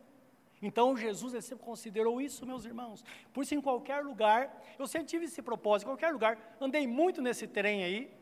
Então 0.62 0.96
Jesus 0.96 1.34
ele 1.34 1.42
sempre 1.42 1.64
considerou 1.64 2.20
isso, 2.20 2.46
meus 2.46 2.64
irmãos. 2.64 3.04
Por 3.32 3.42
isso, 3.42 3.54
em 3.54 3.60
qualquer 3.60 4.02
lugar, 4.02 4.62
eu 4.78 4.86
sempre 4.86 5.06
tive 5.06 5.26
esse 5.26 5.42
propósito, 5.42 5.86
em 5.86 5.90
qualquer 5.90 6.12
lugar, 6.12 6.56
andei 6.60 6.86
muito 6.86 7.20
nesse 7.20 7.46
trem 7.46 7.84
aí. 7.84 8.15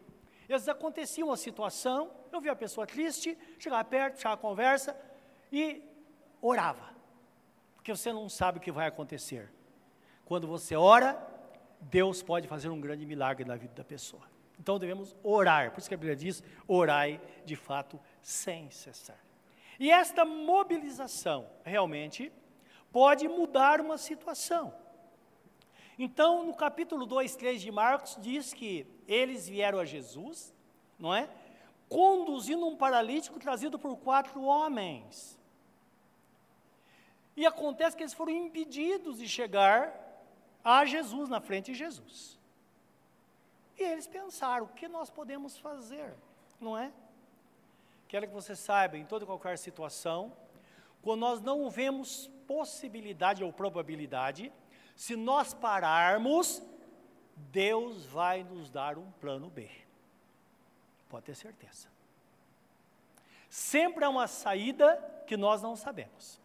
Vezes 0.46 0.68
acontecia 0.68 1.24
uma 1.24 1.36
situação, 1.36 2.10
eu 2.32 2.40
via 2.40 2.52
a 2.52 2.56
pessoa 2.56 2.86
triste, 2.86 3.36
chegava 3.58 3.84
perto, 3.84 4.16
chegava 4.16 4.34
a 4.34 4.38
conversa 4.38 4.96
e 5.50 5.82
orava. 6.40 6.94
Porque 7.76 7.94
você 7.94 8.12
não 8.12 8.28
sabe 8.28 8.58
o 8.58 8.60
que 8.60 8.72
vai 8.72 8.86
acontecer. 8.86 9.52
Quando 10.24 10.46
você 10.46 10.76
ora, 10.76 11.18
Deus 11.80 12.22
pode 12.22 12.48
fazer 12.48 12.68
um 12.68 12.80
grande 12.80 13.04
milagre 13.06 13.44
na 13.44 13.56
vida 13.56 13.74
da 13.74 13.84
pessoa. 13.84 14.22
Então 14.58 14.78
devemos 14.78 15.16
orar, 15.22 15.72
por 15.72 15.80
isso 15.80 15.88
que 15.88 15.94
a 15.94 15.98
Bíblia 15.98 16.16
diz: 16.16 16.42
orai 16.66 17.20
de 17.44 17.56
fato 17.56 18.00
sem 18.22 18.70
cessar. 18.70 19.18
E 19.78 19.90
esta 19.90 20.24
mobilização 20.24 21.50
realmente 21.64 22.32
pode 22.92 23.26
mudar 23.26 23.80
uma 23.80 23.98
situação. 23.98 24.72
Então, 25.98 26.44
no 26.44 26.54
capítulo 26.54 27.06
2, 27.06 27.36
3 27.36 27.60
de 27.60 27.70
Marcos, 27.70 28.16
diz 28.20 28.52
que 28.52 28.86
eles 29.06 29.48
vieram 29.48 29.78
a 29.78 29.84
Jesus, 29.84 30.52
não 30.98 31.14
é? 31.14 31.28
Conduzindo 31.88 32.66
um 32.66 32.76
paralítico 32.76 33.38
trazido 33.38 33.78
por 33.78 33.96
quatro 33.98 34.42
homens. 34.42 35.38
E 37.36 37.46
acontece 37.46 37.96
que 37.96 38.02
eles 38.02 38.14
foram 38.14 38.32
impedidos 38.32 39.18
de 39.18 39.28
chegar 39.28 39.92
a 40.64 40.84
Jesus, 40.84 41.28
na 41.28 41.40
frente 41.40 41.72
de 41.72 41.78
Jesus. 41.78 42.38
E 43.78 43.82
eles 43.82 44.06
pensaram: 44.06 44.66
o 44.66 44.68
que 44.68 44.88
nós 44.88 45.10
podemos 45.10 45.58
fazer? 45.58 46.14
Não 46.60 46.76
é? 46.76 46.92
Quero 48.08 48.26
que 48.28 48.34
você 48.34 48.54
saiba, 48.54 48.96
em 48.96 49.04
toda 49.04 49.24
e 49.24 49.26
qualquer 49.26 49.58
situação, 49.58 50.32
quando 51.02 51.20
nós 51.20 51.40
não 51.40 51.68
vemos 51.68 52.30
possibilidade 52.46 53.42
ou 53.42 53.52
probabilidade, 53.52 54.52
se 54.94 55.16
nós 55.16 55.52
pararmos, 55.52 56.62
Deus 57.36 58.04
vai 58.06 58.42
nos 58.44 58.70
dar 58.70 58.96
um 58.98 59.10
plano 59.12 59.50
B. 59.50 59.68
Pode 61.08 61.26
ter 61.26 61.34
certeza. 61.34 61.88
Sempre 63.48 64.04
há 64.04 64.08
uma 64.08 64.26
saída 64.26 64.96
que 65.26 65.36
nós 65.36 65.62
não 65.62 65.76
sabemos. 65.76 66.40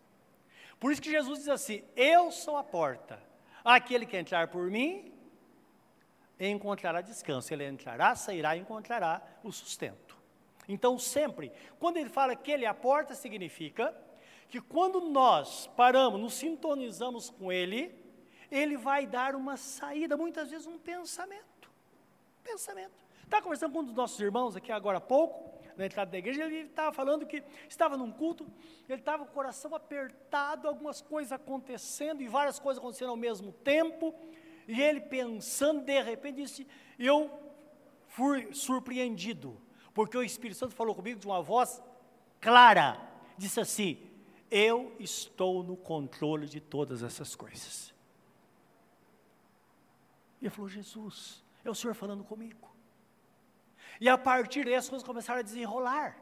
Por 0.79 0.91
isso 0.91 1.01
que 1.01 1.10
Jesus 1.10 1.39
diz 1.39 1.50
assim: 1.50 1.84
Eu 1.96 2.32
sou 2.32 2.56
a 2.56 2.63
porta. 2.63 3.22
Aquele 3.63 4.06
que 4.06 4.15
entrar 4.15 4.48
por 4.48 4.70
mim 4.70 5.12
encontrará 6.39 7.01
descanso. 7.01 7.53
Ele 7.53 7.68
entrará, 7.68 8.15
sairá 8.15 8.56
e 8.56 8.60
encontrará 8.60 9.22
o 9.44 9.51
sustento. 9.51 10.18
Então, 10.68 10.98
sempre, 11.00 11.51
quando 11.79 11.98
ele 11.98 12.10
fala 12.10 12.36
que 12.36 12.51
ele 12.51 12.63
é 12.63 12.68
a 12.68 12.74
porta, 12.74 13.15
significa 13.15 13.94
que 14.48 14.62
quando 14.62 15.01
nós 15.01 15.68
paramos, 15.75 16.20
nos 16.22 16.36
sintonizamos 16.36 17.29
com 17.29 17.51
ele, 17.51 17.94
ele 18.51 18.77
vai 18.77 19.06
dar 19.06 19.36
uma 19.36 19.58
saída, 19.58 20.18
muitas 20.18 20.50
vezes 20.50 20.68
um 20.68 20.77
pensamento. 20.77 21.70
Pensamento. 22.44 22.94
Estava 23.24 23.44
conversando 23.44 23.74
com 23.74 23.79
um 23.79 23.84
dos 23.84 23.96
nossos 23.96 24.20
irmãos 24.20 24.56
aqui 24.56 24.72
agora 24.72 24.98
há 24.98 25.01
pouco, 25.01 25.60
na 25.77 25.86
entrada 25.86 26.12
da 26.12 26.18
igreja, 26.18 26.44
ele 26.44 26.68
estava 26.68 26.91
falando 26.91 27.25
que 27.25 27.41
estava 27.70 27.96
num 27.96 28.12
culto, 28.12 28.46
ele 28.88 29.00
estava 29.00 29.24
com 29.24 29.32
o 29.32 29.34
coração 29.34 29.74
apertado, 29.74 30.68
algumas 30.68 31.01
coisas 31.01 31.32
acontecendo 31.32 32.22
e 32.22 32.27
várias 32.27 32.60
coisas 32.60 32.79
acontecendo 32.79 33.12
ao 33.12 33.15
mesmo 33.15 33.53
tempo, 33.53 34.13
e 34.68 34.82
ele 34.82 35.00
pensando, 35.00 35.82
de 35.82 36.01
repente, 36.01 36.41
disse: 36.41 36.68
Eu 36.98 37.32
fui 38.08 38.53
surpreendido, 38.53 39.60
porque 39.94 40.18
o 40.18 40.24
Espírito 40.24 40.58
Santo 40.58 40.75
falou 40.75 40.94
comigo 40.94 41.18
de 41.18 41.25
uma 41.25 41.41
voz 41.41 41.82
clara, 42.41 43.00
disse 43.38 43.62
assim: 43.62 43.98
Eu 44.51 44.94
estou 45.00 45.63
no 45.63 45.77
controle 45.77 46.46
de 46.46 46.60
todas 46.60 47.03
essas 47.03 47.36
coisas. 47.36 47.94
E 50.41 50.46
ele 50.46 50.50
falou: 50.50 50.69
Jesus, 50.69 51.43
é 51.63 51.69
o 51.69 51.75
Senhor 51.75 51.93
falando 51.93 52.24
comigo. 52.24 52.69
E 54.00 54.08
a 54.08 54.17
partir 54.17 54.63
daí 54.63 54.75
as 54.75 54.88
coisas 54.88 55.05
começaram 55.05 55.39
a 55.39 55.43
desenrolar. 55.43 56.17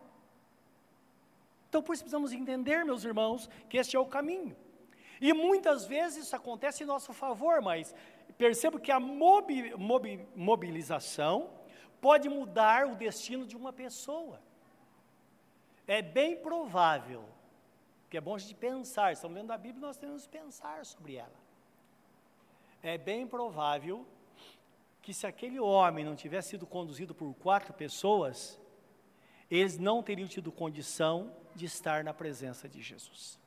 Então, 1.70 1.84
por 1.84 1.94
isso 1.94 2.04
precisamos 2.04 2.32
entender, 2.32 2.84
meus 2.84 3.04
irmãos, 3.04 3.50
que 3.70 3.78
este 3.78 3.96
é 3.96 4.00
o 4.00 4.06
caminho. 4.06 4.56
E 5.20 5.34
muitas 5.34 5.86
vezes 5.86 6.26
isso 6.26 6.36
acontece 6.36 6.84
em 6.84 6.88
nosso 6.88 7.14
favor, 7.14 7.62
mas 7.62 7.94
percebo 8.38 8.80
que 8.80 8.92
a 8.92 9.00
mobi, 9.00 9.76
mobi, 9.76 10.28
mobilização 10.36 11.50
pode 12.00 12.30
mudar 12.30 12.88
o 12.88 12.96
destino 12.96 13.46
de 13.46 13.56
uma 13.56 13.74
pessoa. 13.74 14.40
É 15.86 16.02
bem 16.02 16.38
provável, 16.38 17.24
que 18.10 18.18
é 18.18 18.22
bom 18.22 18.36
a 18.36 18.38
gente 18.38 18.56
pensar, 18.56 19.12
estamos 19.12 19.36
lendo 19.36 19.52
a 19.52 19.58
Bíblia, 19.58 19.88
nós 19.88 19.98
temos 19.98 20.24
que 20.24 20.38
pensar 20.38 20.86
sobre 20.86 21.16
ela. 21.16 21.47
É 22.88 22.98
bem 22.98 23.28
provável 23.28 24.08
que 25.02 25.14
se 25.14 25.28
aquele 25.28 25.60
homem 25.60 26.06
não 26.06 26.16
tivesse 26.16 26.52
sido 26.52 26.66
conduzido 26.66 27.14
por 27.14 27.34
quatro 27.34 27.74
pessoas, 27.74 28.58
eles 29.52 29.78
não 29.78 30.02
teriam 30.02 30.26
tido 30.26 30.54
condição 30.54 31.36
de 31.54 31.66
estar 31.66 32.02
na 32.02 32.14
presença 32.14 32.70
de 32.70 32.82
Jesus. 32.82 33.38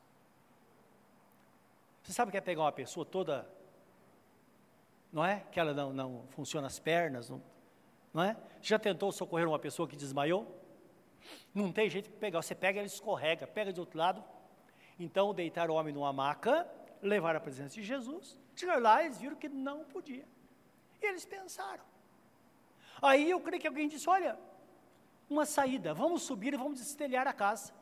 Você 2.03 2.13
sabe 2.13 2.29
o 2.29 2.31
que 2.31 2.37
é 2.37 2.41
pegar 2.41 2.61
uma 2.61 2.71
pessoa 2.71 3.03
toda, 3.03 3.49
não 5.11 5.25
é? 5.25 5.39
Que 5.51 5.59
ela 5.59 5.73
não, 5.73 5.91
não 5.91 6.27
funciona 6.29 6.67
as 6.67 6.77
pernas, 6.77 7.27
não, 7.27 7.41
não 8.13 8.21
é? 8.21 8.37
Já 8.61 8.77
tentou 8.77 9.11
socorrer 9.11 9.47
uma 9.47 9.57
pessoa 9.57 9.87
que 9.87 9.95
desmaiou? 9.95 10.55
Não 11.51 11.71
tem 11.71 11.89
jeito 11.89 12.11
de 12.11 12.17
pegar, 12.17 12.43
você 12.43 12.53
pega, 12.53 12.77
ela 12.79 12.85
escorrega, 12.85 13.47
pega 13.47 13.73
de 13.73 13.79
outro 13.79 13.97
lado. 13.97 14.23
Então, 14.99 15.33
deitar 15.33 15.71
o 15.71 15.73
homem 15.73 15.91
numa 15.91 16.13
maca, 16.13 16.69
levar 17.01 17.35
a 17.35 17.39
presença 17.39 17.75
de 17.75 17.83
Jesus. 17.83 18.37
Chegaram 18.55 18.81
lá, 18.81 19.03
eles 19.03 19.19
viram 19.19 19.35
que 19.35 19.49
não 19.49 19.83
podia. 19.83 20.25
E 21.01 21.05
eles 21.05 21.25
pensaram. 21.25 21.83
Aí 23.01 23.29
eu 23.29 23.39
creio 23.39 23.61
que 23.61 23.67
alguém 23.67 23.87
disse: 23.87 24.09
Olha, 24.09 24.37
uma 25.29 25.45
saída, 25.45 25.93
vamos 25.93 26.23
subir 26.23 26.53
e 26.53 26.57
vamos 26.57 26.79
destelhar 26.79 27.27
a 27.27 27.33
casa. 27.33 27.73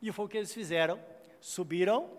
E 0.00 0.10
foi 0.10 0.24
o 0.24 0.28
que 0.28 0.38
eles 0.38 0.54
fizeram. 0.54 0.98
Subiram, 1.40 2.10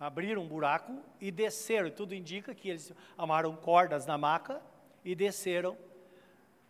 abriram 0.00 0.42
um 0.42 0.48
buraco 0.48 0.98
e 1.20 1.30
desceram. 1.30 1.90
Tudo 1.90 2.14
indica 2.14 2.54
que 2.54 2.68
eles 2.68 2.92
amarram 3.16 3.54
cordas 3.54 4.06
na 4.06 4.18
maca 4.18 4.62
e 5.04 5.14
desceram 5.14 5.76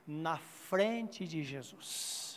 na 0.07 0.37
frente 0.37 1.27
de 1.27 1.43
Jesus. 1.43 2.36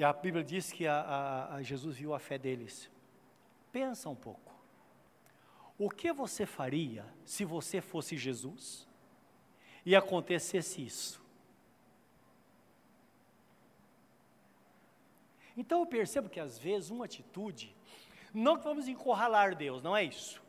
E 0.00 0.02
a 0.02 0.14
Bíblia 0.14 0.42
diz 0.42 0.72
que 0.72 0.86
a, 0.86 0.98
a, 0.98 1.54
a 1.56 1.62
Jesus 1.62 1.98
viu 1.98 2.14
a 2.14 2.18
fé 2.18 2.38
deles. 2.38 2.90
Pensa 3.70 4.08
um 4.08 4.14
pouco. 4.14 4.50
O 5.78 5.90
que 5.90 6.10
você 6.10 6.46
faria 6.46 7.04
se 7.22 7.44
você 7.44 7.82
fosse 7.82 8.16
Jesus 8.16 8.88
e 9.84 9.94
acontecesse 9.94 10.82
isso? 10.82 11.22
Então 15.54 15.80
eu 15.80 15.86
percebo 15.86 16.30
que 16.30 16.40
às 16.40 16.58
vezes 16.58 16.88
uma 16.88 17.04
atitude, 17.04 17.76
não 18.32 18.56
que 18.56 18.64
vamos 18.64 18.88
encurralar 18.88 19.54
Deus, 19.54 19.82
não 19.82 19.94
é 19.94 20.02
isso. 20.02 20.42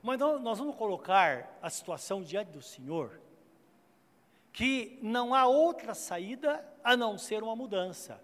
Mas 0.00 0.16
nós 0.16 0.60
vamos 0.60 0.76
colocar 0.76 1.58
a 1.60 1.68
situação 1.68 2.22
diante 2.22 2.52
do 2.52 2.62
Senhor, 2.62 3.20
que 4.52 4.96
não 5.02 5.34
há 5.34 5.44
outra 5.44 5.92
saída 5.92 6.64
a 6.84 6.96
não 6.96 7.18
ser 7.18 7.42
uma 7.42 7.56
mudança. 7.56 8.22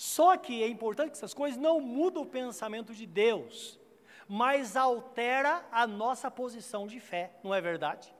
Só 0.00 0.34
que 0.38 0.62
é 0.62 0.66
importante 0.66 1.10
que 1.10 1.18
essas 1.18 1.34
coisas 1.34 1.60
não 1.60 1.78
mudam 1.78 2.22
o 2.22 2.26
pensamento 2.26 2.94
de 2.94 3.04
Deus, 3.04 3.78
mas 4.26 4.74
altera 4.74 5.62
a 5.70 5.86
nossa 5.86 6.30
posição 6.30 6.86
de 6.86 6.98
fé, 6.98 7.32
não 7.44 7.54
é 7.54 7.60
verdade? 7.60 8.10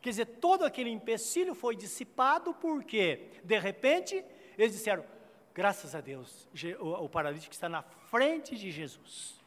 Quer 0.00 0.08
dizer, 0.08 0.24
todo 0.24 0.64
aquele 0.64 0.88
empecilho 0.88 1.54
foi 1.54 1.76
dissipado 1.76 2.54
porque, 2.54 3.28
de 3.44 3.58
repente, 3.58 4.24
eles 4.56 4.72
disseram: 4.72 5.04
graças 5.52 5.94
a 5.94 6.00
Deus, 6.00 6.48
o, 6.80 7.06
paralítico 7.06 7.52
está 7.52 7.68
na 7.68 7.82
frente 7.82 8.56
de 8.56 8.70
Jesus. 8.70 9.44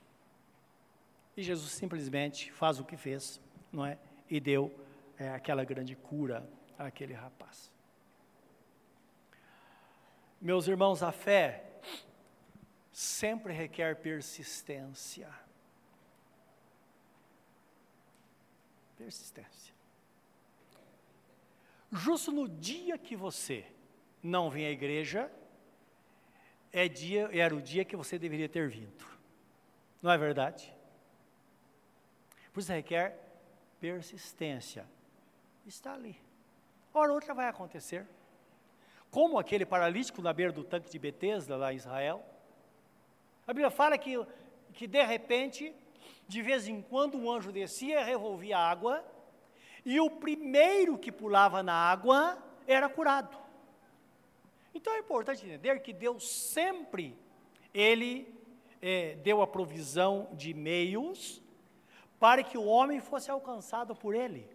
E 1.35 1.41
Jesus 1.41 1.71
simplesmente 1.71 2.51
faz 2.51 2.79
o 2.79 2.85
que 2.85 2.95
fez, 2.95 3.41
não 3.73 3.83
é? 3.83 3.97
E 4.29 4.39
deu 4.39 4.71
é, 5.17 5.29
aquela 5.29 5.63
grande 5.63 5.95
cura 5.95 6.47
àquele 6.77 7.15
rapaz. 7.15 7.73
Meus 10.45 10.67
irmãos, 10.67 11.01
a 11.01 11.11
fé 11.11 11.63
sempre 12.91 13.51
requer 13.51 13.95
persistência. 13.95 15.27
Persistência. 18.95 19.73
Justo 21.91 22.31
no 22.31 22.47
dia 22.47 22.95
que 22.95 23.15
você 23.15 23.65
não 24.21 24.51
vem 24.51 24.67
à 24.67 24.69
igreja, 24.69 25.31
é 26.71 26.87
dia, 26.87 27.27
era 27.33 27.55
o 27.55 27.59
dia 27.59 27.83
que 27.83 27.95
você 27.95 28.19
deveria 28.19 28.47
ter 28.47 28.69
vindo. 28.69 29.03
Não 29.99 30.11
é 30.11 30.17
verdade? 30.19 30.71
Por 32.53 32.59
isso 32.59 32.71
requer 32.71 33.17
persistência. 33.79 34.85
Está 35.65 35.95
ali. 35.95 36.15
Hora 36.93 37.11
outra 37.13 37.33
vai 37.33 37.47
acontecer. 37.47 38.05
Como 39.15 39.39
aquele 39.39 39.65
paralítico 39.65 40.21
na 40.21 40.33
beira 40.33 40.51
do 40.51 40.61
tanque 40.61 40.89
de 40.89 40.99
Betesda, 40.99 41.55
lá 41.55 41.71
em 41.71 41.77
Israel. 41.77 42.21
A 43.47 43.53
Bíblia 43.53 43.71
fala 43.71 43.97
que, 43.97 44.21
que 44.73 44.85
de 44.85 45.01
repente, 45.05 45.73
de 46.27 46.41
vez 46.41 46.67
em 46.67 46.81
quando, 46.81 47.17
um 47.17 47.31
anjo 47.31 47.49
descia, 47.49 48.03
revolvia 48.03 48.57
a 48.57 48.69
água, 48.69 49.05
e 49.85 50.01
o 50.01 50.09
primeiro 50.09 50.97
que 50.97 51.13
pulava 51.13 51.63
na 51.63 51.71
água 51.73 52.37
era 52.67 52.89
curado. 52.89 53.37
Então 54.73 54.93
é 54.93 54.99
importante 54.99 55.45
entender 55.45 55.79
que 55.79 55.93
Deus 55.93 56.29
sempre, 56.29 57.17
Ele 57.73 58.37
é, 58.81 59.15
deu 59.15 59.41
a 59.41 59.47
provisão 59.47 60.27
de 60.33 60.53
meios 60.53 61.41
para 62.19 62.43
que 62.43 62.57
o 62.57 62.65
homem 62.65 62.99
fosse 62.99 63.31
alcançado 63.31 63.95
por 63.95 64.13
Ele. 64.13 64.54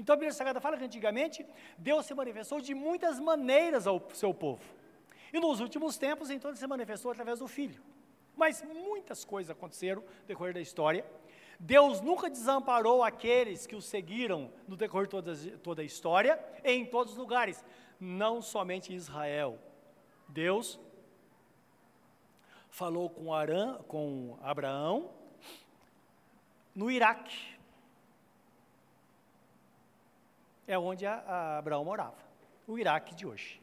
Então 0.00 0.14
a 0.14 0.16
Bíblia 0.16 0.32
Sagrada 0.32 0.62
fala 0.62 0.78
que 0.78 0.84
antigamente 0.84 1.46
Deus 1.76 2.06
se 2.06 2.14
manifestou 2.14 2.58
de 2.58 2.74
muitas 2.74 3.20
maneiras 3.20 3.86
ao 3.86 4.02
seu 4.14 4.32
povo. 4.32 4.64
E 5.30 5.38
nos 5.38 5.60
últimos 5.60 5.98
tempos, 5.98 6.30
então, 6.30 6.50
ele 6.50 6.58
se 6.58 6.66
manifestou 6.66 7.10
através 7.10 7.40
do 7.40 7.46
Filho. 7.46 7.82
Mas 8.34 8.62
muitas 8.62 9.26
coisas 9.26 9.50
aconteceram 9.50 10.00
no 10.00 10.26
decorrer 10.26 10.54
da 10.54 10.60
história. 10.60 11.04
Deus 11.58 12.00
nunca 12.00 12.30
desamparou 12.30 13.04
aqueles 13.04 13.66
que 13.66 13.76
o 13.76 13.82
seguiram 13.82 14.50
no 14.66 14.74
decorrer 14.74 15.06
de 15.06 15.10
toda, 15.10 15.36
toda 15.58 15.82
a 15.82 15.84
história, 15.84 16.42
em 16.64 16.86
todos 16.86 17.12
os 17.12 17.18
lugares 17.18 17.62
não 18.00 18.40
somente 18.40 18.94
Israel. 18.94 19.58
Deus 20.26 20.80
falou 22.70 23.10
com, 23.10 23.34
Arã, 23.34 23.74
com 23.86 24.38
Abraão 24.40 25.10
no 26.74 26.90
Iraque. 26.90 27.59
É 30.70 30.78
onde 30.78 31.04
a, 31.04 31.14
a 31.14 31.58
Abraão 31.58 31.84
morava, 31.84 32.14
o 32.64 32.78
Iraque 32.78 33.12
de 33.12 33.26
hoje. 33.26 33.60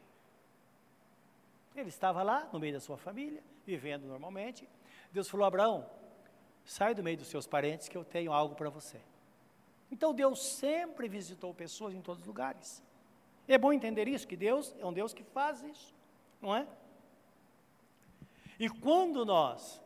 Ele 1.74 1.88
estava 1.88 2.22
lá, 2.22 2.46
no 2.52 2.60
meio 2.60 2.74
da 2.74 2.80
sua 2.80 2.98
família, 2.98 3.42
vivendo 3.64 4.06
normalmente. 4.06 4.68
Deus 5.10 5.26
falou: 5.26 5.46
Abraão, 5.46 5.88
sai 6.66 6.94
do 6.94 7.02
meio 7.02 7.16
dos 7.16 7.28
seus 7.28 7.46
parentes 7.46 7.88
que 7.88 7.96
eu 7.96 8.04
tenho 8.04 8.30
algo 8.30 8.54
para 8.54 8.68
você. 8.68 9.00
Então 9.90 10.12
Deus 10.12 10.44
sempre 10.44 11.08
visitou 11.08 11.54
pessoas 11.54 11.94
em 11.94 12.02
todos 12.02 12.20
os 12.20 12.26
lugares. 12.26 12.82
É 13.48 13.56
bom 13.56 13.72
entender 13.72 14.06
isso, 14.06 14.28
que 14.28 14.36
Deus 14.36 14.76
é 14.78 14.84
um 14.84 14.92
Deus 14.92 15.14
que 15.14 15.22
faz 15.22 15.62
isso, 15.62 15.94
não 16.42 16.54
é? 16.54 16.66
E 18.60 18.68
quando 18.68 19.24
nós 19.24 19.80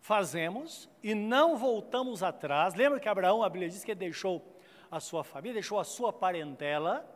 fazemos 0.00 0.88
e 1.04 1.14
não 1.14 1.56
voltamos 1.56 2.20
atrás, 2.20 2.74
lembra 2.74 2.98
que 2.98 3.08
Abraão, 3.08 3.44
a 3.44 3.48
Bíblia 3.48 3.70
diz 3.70 3.84
que 3.84 3.92
ele 3.92 4.00
deixou 4.00 4.57
a 4.90 5.00
sua 5.00 5.22
família, 5.24 5.54
deixou 5.54 5.78
a 5.78 5.84
sua 5.84 6.12
parentela, 6.12 7.08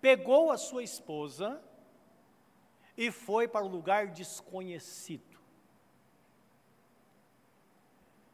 pegou 0.00 0.50
a 0.50 0.58
sua 0.58 0.82
esposa 0.82 1.60
e 2.96 3.10
foi 3.10 3.48
para 3.48 3.64
um 3.64 3.68
lugar 3.68 4.08
desconhecido. 4.08 5.34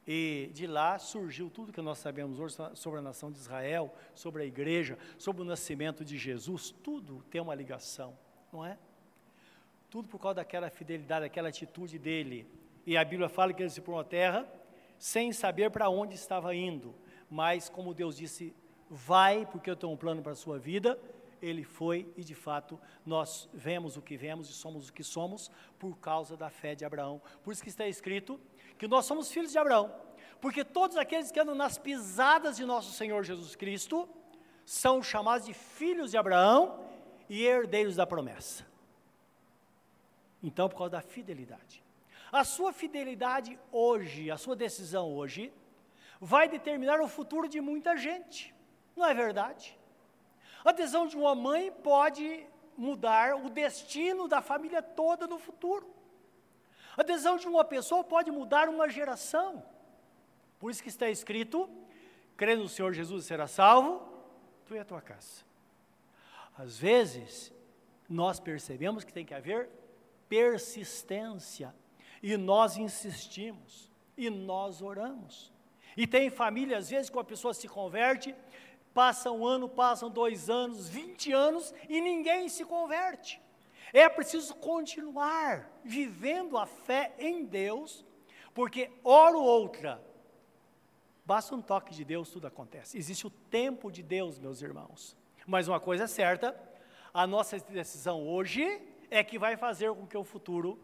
E 0.06 0.50
de 0.52 0.66
lá 0.66 0.98
surgiu 0.98 1.48
tudo 1.48 1.72
que 1.72 1.80
nós 1.80 1.98
sabemos 1.98 2.40
hoje 2.40 2.56
sobre 2.74 2.98
a 2.98 3.02
nação 3.02 3.30
de 3.30 3.38
Israel, 3.38 3.94
sobre 4.14 4.42
a 4.42 4.44
igreja, 4.44 4.98
sobre 5.16 5.42
o 5.42 5.44
nascimento 5.44 6.04
de 6.04 6.18
Jesus, 6.18 6.70
tudo 6.82 7.22
tem 7.30 7.40
uma 7.40 7.54
ligação, 7.54 8.18
não 8.52 8.66
é? 8.66 8.76
Tudo 9.88 10.08
por 10.08 10.18
causa 10.18 10.36
daquela 10.36 10.68
fidelidade, 10.70 11.26
daquela 11.26 11.48
atitude 11.48 11.98
dele. 11.98 12.46
E 12.84 12.96
a 12.96 13.04
Bíblia 13.04 13.28
fala 13.28 13.52
que 13.52 13.62
ele 13.62 13.70
se 13.70 13.80
pôs 13.80 13.98
na 13.98 14.04
terra 14.04 14.52
sem 14.98 15.32
saber 15.32 15.70
para 15.70 15.88
onde 15.88 16.14
estava 16.14 16.54
indo, 16.54 16.94
mas 17.30 17.68
como 17.68 17.94
Deus 17.94 18.16
disse, 18.16 18.54
vai 18.90 19.46
porque 19.46 19.70
eu 19.70 19.76
tenho 19.76 19.92
um 19.92 19.96
plano 19.96 20.20
para 20.20 20.32
a 20.32 20.36
sua 20.36 20.58
vida, 20.58 20.98
ele 21.40 21.62
foi 21.62 22.12
e 22.16 22.24
de 22.24 22.34
fato 22.34 22.78
nós 23.06 23.48
vemos 23.54 23.96
o 23.96 24.02
que 24.02 24.16
vemos 24.16 24.50
e 24.50 24.52
somos 24.52 24.88
o 24.88 24.92
que 24.92 25.04
somos 25.04 25.50
por 25.78 25.96
causa 25.98 26.36
da 26.36 26.50
fé 26.50 26.74
de 26.74 26.84
Abraão. 26.84 27.22
Por 27.42 27.52
isso 27.52 27.62
que 27.62 27.68
está 27.68 27.86
escrito 27.86 28.38
que 28.76 28.88
nós 28.88 29.06
somos 29.06 29.30
filhos 29.30 29.52
de 29.52 29.58
Abraão, 29.58 29.94
porque 30.40 30.64
todos 30.64 30.96
aqueles 30.96 31.30
que 31.30 31.38
andam 31.38 31.54
nas 31.54 31.78
pisadas 31.78 32.56
de 32.56 32.64
nosso 32.64 32.92
Senhor 32.92 33.22
Jesus 33.22 33.54
Cristo 33.54 34.08
são 34.64 35.02
chamados 35.02 35.46
de 35.46 35.54
filhos 35.54 36.10
de 36.10 36.16
Abraão 36.16 36.84
e 37.28 37.44
herdeiros 37.44 37.96
da 37.96 38.06
promessa. 38.06 38.66
Então, 40.42 40.68
por 40.68 40.76
causa 40.78 40.90
da 40.90 41.00
fidelidade. 41.00 41.82
A 42.32 42.44
sua 42.44 42.72
fidelidade 42.72 43.58
hoje, 43.70 44.30
a 44.30 44.38
sua 44.38 44.56
decisão 44.56 45.12
hoje, 45.12 45.52
vai 46.20 46.48
determinar 46.48 47.00
o 47.00 47.08
futuro 47.08 47.48
de 47.48 47.60
muita 47.60 47.96
gente. 47.96 48.54
Não 49.00 49.06
é 49.06 49.14
verdade? 49.14 49.78
A 50.62 50.72
decisão 50.72 51.06
de 51.06 51.16
uma 51.16 51.34
mãe 51.34 51.72
pode 51.72 52.46
mudar 52.76 53.34
o 53.34 53.48
destino 53.48 54.28
da 54.28 54.42
família 54.42 54.82
toda 54.82 55.26
no 55.26 55.38
futuro. 55.38 55.88
A 56.98 57.02
decisão 57.02 57.38
de 57.38 57.48
uma 57.48 57.64
pessoa 57.64 58.04
pode 58.04 58.30
mudar 58.30 58.68
uma 58.68 58.90
geração. 58.90 59.64
Por 60.58 60.70
isso 60.70 60.82
que 60.82 60.90
está 60.90 61.08
escrito: 61.08 61.66
crê 62.36 62.54
no 62.54 62.68
Senhor 62.68 62.92
Jesus 62.92 63.24
será 63.24 63.46
salvo, 63.46 64.06
tu 64.66 64.74
e 64.74 64.78
a 64.78 64.84
tua 64.84 65.00
casa. 65.00 65.44
Às 66.58 66.76
vezes, 66.76 67.50
nós 68.06 68.38
percebemos 68.38 69.02
que 69.02 69.14
tem 69.14 69.24
que 69.24 69.32
haver 69.32 69.70
persistência, 70.28 71.74
e 72.22 72.36
nós 72.36 72.76
insistimos, 72.76 73.90
e 74.14 74.28
nós 74.28 74.82
oramos. 74.82 75.50
E 75.96 76.06
tem 76.06 76.28
família, 76.28 76.76
às 76.78 76.90
vezes, 76.90 77.08
que 77.08 77.18
a 77.18 77.24
pessoa 77.24 77.54
se 77.54 77.66
converte, 77.66 78.34
passa 78.92 79.30
um 79.30 79.46
ano, 79.46 79.68
passam 79.68 80.10
dois 80.10 80.50
anos, 80.50 80.88
vinte 80.88 81.32
anos, 81.32 81.74
e 81.88 82.00
ninguém 82.00 82.48
se 82.48 82.64
converte. 82.64 83.40
É 83.92 84.08
preciso 84.08 84.54
continuar 84.54 85.68
vivendo 85.84 86.56
a 86.56 86.66
fé 86.66 87.12
em 87.18 87.44
Deus, 87.44 88.04
porque 88.54 88.90
hora 89.02 89.36
ou 89.36 89.44
outra, 89.44 90.02
basta 91.24 91.54
um 91.54 91.62
toque 91.62 91.94
de 91.94 92.04
Deus, 92.04 92.30
tudo 92.30 92.46
acontece. 92.46 92.96
Existe 92.98 93.26
o 93.26 93.30
tempo 93.30 93.90
de 93.90 94.02
Deus, 94.02 94.38
meus 94.38 94.62
irmãos. 94.62 95.16
Mas 95.46 95.66
uma 95.66 95.80
coisa 95.80 96.04
é 96.04 96.06
certa, 96.06 96.58
a 97.12 97.26
nossa 97.26 97.58
decisão 97.58 98.28
hoje 98.28 98.80
é 99.10 99.24
que 99.24 99.38
vai 99.38 99.56
fazer 99.56 99.92
com 99.92 100.06
que 100.06 100.16
o 100.16 100.22
futuro, 100.22 100.78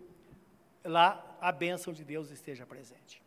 lá, 0.85 1.37
a 1.41 1.53
bênção 1.53 1.93
de 1.93 2.05
Deus 2.05 2.31
esteja 2.31 2.67
presente. 2.67 3.23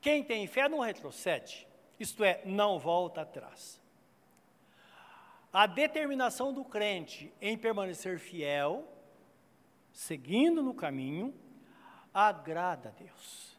Quem 0.00 0.24
tem 0.24 0.48
fé 0.48 0.68
não 0.68 0.80
retrocede, 0.80 1.68
isto 2.02 2.22
é, 2.24 2.42
não 2.44 2.78
volta 2.78 3.22
atrás. 3.22 3.80
A 5.52 5.66
determinação 5.66 6.52
do 6.52 6.64
crente 6.64 7.32
em 7.40 7.56
permanecer 7.56 8.18
fiel, 8.18 8.88
seguindo 9.92 10.62
no 10.62 10.74
caminho, 10.74 11.34
agrada 12.12 12.88
a 12.88 12.92
Deus. 12.92 13.58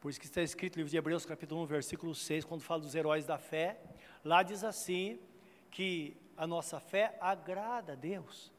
Por 0.00 0.10
isso 0.10 0.20
que 0.20 0.26
está 0.26 0.42
escrito 0.42 0.76
no 0.76 0.78
livro 0.78 0.90
de 0.90 0.96
Hebreus, 0.96 1.26
capítulo 1.26 1.62
1, 1.62 1.66
versículo 1.66 2.14
6, 2.14 2.44
quando 2.44 2.62
fala 2.62 2.82
dos 2.82 2.94
heróis 2.94 3.26
da 3.26 3.38
fé, 3.38 3.80
lá 4.24 4.42
diz 4.42 4.62
assim, 4.62 5.18
que 5.70 6.16
a 6.36 6.46
nossa 6.46 6.78
fé 6.78 7.16
agrada 7.20 7.94
a 7.94 7.96
Deus. 7.96 8.52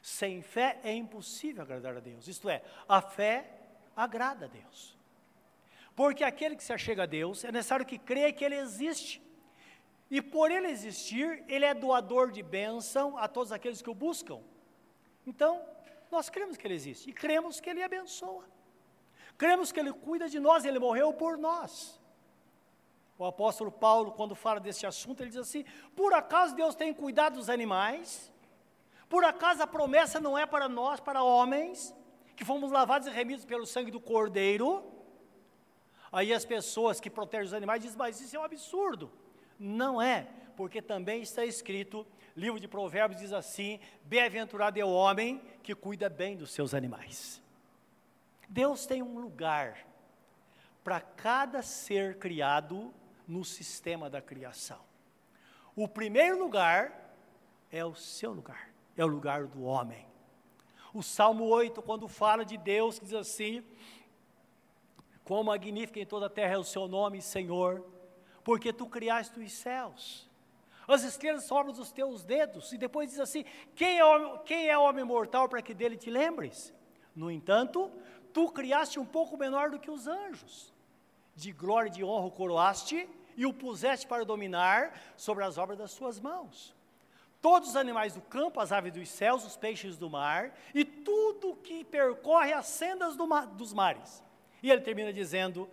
Sem 0.00 0.40
fé 0.40 0.78
é 0.84 0.94
impossível 0.94 1.62
agradar 1.62 1.96
a 1.96 2.00
Deus. 2.00 2.28
Isto 2.28 2.48
é, 2.48 2.62
a 2.88 3.02
fé 3.02 3.50
agrada 3.96 4.44
a 4.44 4.48
Deus. 4.48 4.95
Porque 5.96 6.22
aquele 6.22 6.54
que 6.54 6.62
se 6.62 6.74
achega 6.74 7.04
a 7.04 7.06
Deus, 7.06 7.42
é 7.42 7.50
necessário 7.50 7.86
que 7.86 7.98
creia 7.98 8.30
que 8.30 8.44
Ele 8.44 8.56
existe. 8.56 9.22
E 10.10 10.20
por 10.20 10.50
Ele 10.50 10.68
existir, 10.68 11.42
Ele 11.48 11.64
é 11.64 11.72
doador 11.72 12.30
de 12.30 12.42
bênção 12.42 13.16
a 13.16 13.26
todos 13.26 13.50
aqueles 13.50 13.80
que 13.80 13.88
o 13.88 13.94
buscam. 13.94 14.40
Então, 15.26 15.64
nós 16.10 16.28
cremos 16.28 16.58
que 16.58 16.66
Ele 16.66 16.74
existe 16.74 17.08
e 17.08 17.12
cremos 17.14 17.60
que 17.60 17.70
Ele 17.70 17.82
abençoa. 17.82 18.44
Cremos 19.38 19.72
que 19.72 19.80
Ele 19.80 19.92
cuida 19.92 20.28
de 20.28 20.38
nós, 20.38 20.66
Ele 20.66 20.78
morreu 20.78 21.14
por 21.14 21.38
nós. 21.38 21.98
O 23.18 23.24
apóstolo 23.24 23.72
Paulo, 23.72 24.12
quando 24.12 24.34
fala 24.34 24.60
desse 24.60 24.86
assunto, 24.86 25.22
ele 25.22 25.30
diz 25.30 25.38
assim: 25.38 25.64
por 25.94 26.12
acaso 26.12 26.54
Deus 26.54 26.74
tem 26.74 26.92
cuidado 26.92 27.36
dos 27.36 27.48
animais? 27.48 28.30
Por 29.08 29.24
acaso 29.24 29.62
a 29.62 29.66
promessa 29.66 30.20
não 30.20 30.36
é 30.36 30.44
para 30.44 30.68
nós, 30.68 31.00
para 31.00 31.22
homens, 31.22 31.94
que 32.36 32.44
fomos 32.44 32.70
lavados 32.70 33.08
e 33.08 33.10
remidos 33.10 33.46
pelo 33.46 33.64
sangue 33.64 33.90
do 33.90 33.98
Cordeiro? 33.98 34.95
Aí 36.16 36.32
as 36.32 36.46
pessoas 36.46 36.98
que 36.98 37.10
protegem 37.10 37.48
os 37.48 37.52
animais 37.52 37.82
dizem, 37.82 37.98
mas 37.98 38.18
isso 38.22 38.34
é 38.34 38.38
um 38.38 38.42
absurdo. 38.42 39.12
Não 39.58 40.00
é, 40.00 40.26
porque 40.56 40.80
também 40.80 41.20
está 41.20 41.44
escrito, 41.44 42.06
livro 42.34 42.58
de 42.58 42.66
Provérbios 42.66 43.20
diz 43.20 43.34
assim: 43.34 43.78
bem-aventurado 44.02 44.80
é 44.80 44.84
o 44.84 44.88
homem 44.88 45.42
que 45.62 45.74
cuida 45.74 46.08
bem 46.08 46.34
dos 46.34 46.52
seus 46.52 46.72
animais. 46.72 47.42
Deus 48.48 48.86
tem 48.86 49.02
um 49.02 49.18
lugar 49.18 49.86
para 50.82 51.02
cada 51.02 51.60
ser 51.60 52.16
criado 52.16 52.94
no 53.28 53.44
sistema 53.44 54.08
da 54.08 54.22
criação. 54.22 54.80
O 55.74 55.86
primeiro 55.86 56.38
lugar 56.38 57.14
é 57.70 57.84
o 57.84 57.94
seu 57.94 58.32
lugar, 58.32 58.70
é 58.96 59.04
o 59.04 59.08
lugar 59.08 59.46
do 59.48 59.64
homem. 59.64 60.06
O 60.94 61.02
Salmo 61.02 61.44
8, 61.44 61.82
quando 61.82 62.08
fala 62.08 62.42
de 62.42 62.56
Deus, 62.56 62.98
diz 62.98 63.12
assim: 63.12 63.62
Quão 65.26 65.42
magnífico 65.42 65.98
em 65.98 66.06
toda 66.06 66.26
a 66.26 66.30
terra 66.30 66.54
é 66.54 66.58
o 66.58 66.62
seu 66.62 66.86
nome, 66.86 67.20
Senhor, 67.20 67.84
porque 68.44 68.72
tu 68.72 68.86
criaste 68.86 69.40
os 69.40 69.52
céus. 69.52 70.30
As 70.86 71.02
estrelas 71.02 71.42
sobram 71.42 71.72
dos 71.72 71.90
teus 71.90 72.22
dedos, 72.22 72.72
e 72.72 72.78
depois 72.78 73.10
diz 73.10 73.18
assim: 73.18 73.44
quem 73.74 73.98
é, 73.98 74.04
homem, 74.04 74.40
quem 74.44 74.68
é 74.68 74.78
homem 74.78 75.04
mortal 75.04 75.48
para 75.48 75.60
que 75.60 75.74
dele 75.74 75.96
te 75.96 76.10
lembres? 76.10 76.72
No 77.12 77.28
entanto, 77.28 77.90
tu 78.32 78.48
criaste 78.50 79.00
um 79.00 79.04
pouco 79.04 79.36
menor 79.36 79.68
do 79.68 79.80
que 79.80 79.90
os 79.90 80.06
anjos 80.06 80.72
de 81.34 81.50
glória 81.50 81.88
e 81.88 81.92
de 81.92 82.04
honra 82.04 82.26
o 82.26 82.30
coroaste 82.30 83.08
e 83.36 83.44
o 83.44 83.52
puseste 83.52 84.06
para 84.06 84.24
dominar 84.24 84.94
sobre 85.16 85.42
as 85.42 85.58
obras 85.58 85.76
das 85.76 85.90
suas 85.90 86.20
mãos. 86.20 86.72
Todos 87.42 87.70
os 87.70 87.76
animais 87.76 88.14
do 88.14 88.20
campo, 88.20 88.60
as 88.60 88.70
aves 88.70 88.92
dos 88.92 89.08
céus, 89.08 89.44
os 89.44 89.56
peixes 89.56 89.96
do 89.98 90.08
mar 90.08 90.56
e 90.72 90.84
tudo 90.84 91.56
que 91.56 91.82
percorre 91.82 92.52
as 92.52 92.66
sendas 92.66 93.16
do 93.16 93.26
dos 93.56 93.72
mares. 93.72 94.24
E 94.66 94.70
ele 94.72 94.80
termina 94.80 95.12
dizendo: 95.12 95.70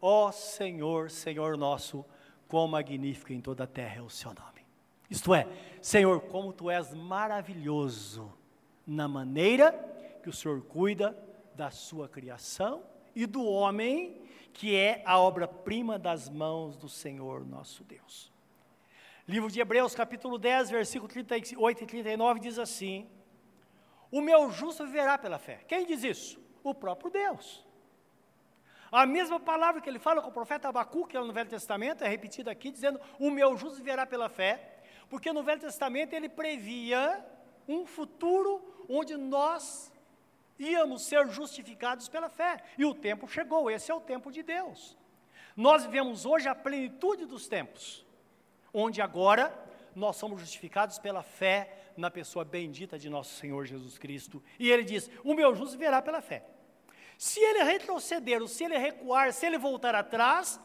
Ó 0.00 0.28
oh 0.28 0.32
Senhor, 0.32 1.10
Senhor 1.10 1.56
nosso, 1.56 2.04
quão 2.46 2.68
magnífico 2.68 3.32
em 3.32 3.40
toda 3.40 3.64
a 3.64 3.66
terra 3.66 3.96
é 3.96 4.00
o 4.00 4.08
seu 4.08 4.32
nome. 4.32 4.64
Isto 5.10 5.34
é, 5.34 5.48
Senhor, 5.82 6.20
como 6.20 6.52
tu 6.52 6.70
és 6.70 6.94
maravilhoso 6.94 8.32
na 8.86 9.08
maneira 9.08 9.72
que 10.22 10.28
o 10.28 10.32
Senhor 10.32 10.62
cuida 10.62 11.18
da 11.56 11.72
sua 11.72 12.08
criação 12.08 12.84
e 13.12 13.26
do 13.26 13.44
homem 13.44 14.22
que 14.52 14.76
é 14.76 15.02
a 15.04 15.18
obra-prima 15.18 15.98
das 15.98 16.28
mãos 16.28 16.76
do 16.76 16.88
Senhor 16.88 17.44
nosso 17.44 17.82
Deus. 17.82 18.32
Livro 19.26 19.50
de 19.50 19.58
Hebreus, 19.58 19.96
capítulo 19.96 20.38
10, 20.38 20.70
versículo 20.70 21.08
38 21.08 21.82
e 21.82 21.86
39 21.88 22.38
diz 22.38 22.56
assim: 22.56 23.10
O 24.12 24.20
meu 24.20 24.48
justo 24.52 24.86
viverá 24.86 25.18
pela 25.18 25.40
fé. 25.40 25.64
Quem 25.66 25.84
diz 25.84 26.04
isso? 26.04 26.40
O 26.62 26.72
próprio 26.72 27.10
Deus. 27.10 27.66
A 28.90 29.04
mesma 29.04 29.38
palavra 29.38 29.80
que 29.80 29.88
ele 29.88 29.98
fala 29.98 30.22
com 30.22 30.28
o 30.28 30.32
profeta 30.32 30.68
Abacuque, 30.68 31.10
que 31.10 31.16
é 31.16 31.20
no 31.20 31.32
Velho 31.32 31.50
Testamento, 31.50 32.02
é 32.02 32.08
repetida 32.08 32.50
aqui, 32.50 32.70
dizendo: 32.70 33.00
O 33.18 33.30
meu 33.30 33.56
justo 33.56 33.76
viverá 33.76 34.06
pela 34.06 34.28
fé, 34.28 34.80
porque 35.10 35.32
no 35.32 35.42
Velho 35.42 35.60
Testamento 35.60 36.14
ele 36.14 36.28
previa 36.28 37.24
um 37.66 37.84
futuro 37.84 38.86
onde 38.88 39.16
nós 39.16 39.92
íamos 40.58 41.02
ser 41.02 41.28
justificados 41.28 42.08
pela 42.08 42.28
fé. 42.28 42.62
E 42.76 42.84
o 42.84 42.94
tempo 42.94 43.28
chegou, 43.28 43.70
esse 43.70 43.90
é 43.90 43.94
o 43.94 44.00
tempo 44.00 44.32
de 44.32 44.42
Deus. 44.42 44.96
Nós 45.54 45.84
vivemos 45.84 46.24
hoje 46.24 46.48
a 46.48 46.54
plenitude 46.54 47.26
dos 47.26 47.46
tempos, 47.46 48.06
onde 48.72 49.02
agora 49.02 49.52
nós 49.94 50.16
somos 50.16 50.40
justificados 50.40 50.98
pela 50.98 51.22
fé 51.22 51.90
na 51.96 52.10
pessoa 52.10 52.44
bendita 52.44 52.98
de 52.98 53.10
nosso 53.10 53.34
Senhor 53.34 53.66
Jesus 53.66 53.98
Cristo. 53.98 54.42
E 54.58 54.70
ele 54.70 54.84
diz: 54.84 55.10
O 55.24 55.34
meu 55.34 55.54
justo 55.54 55.76
verá 55.76 56.00
pela 56.00 56.22
fé. 56.22 56.44
Se 57.18 57.40
ele 57.40 57.64
retroceder, 57.64 58.40
ou 58.40 58.46
se 58.46 58.62
ele 58.62 58.78
recuar, 58.78 59.32
se 59.32 59.44
ele 59.44 59.58
voltar 59.58 59.92
atrás, 59.92 60.60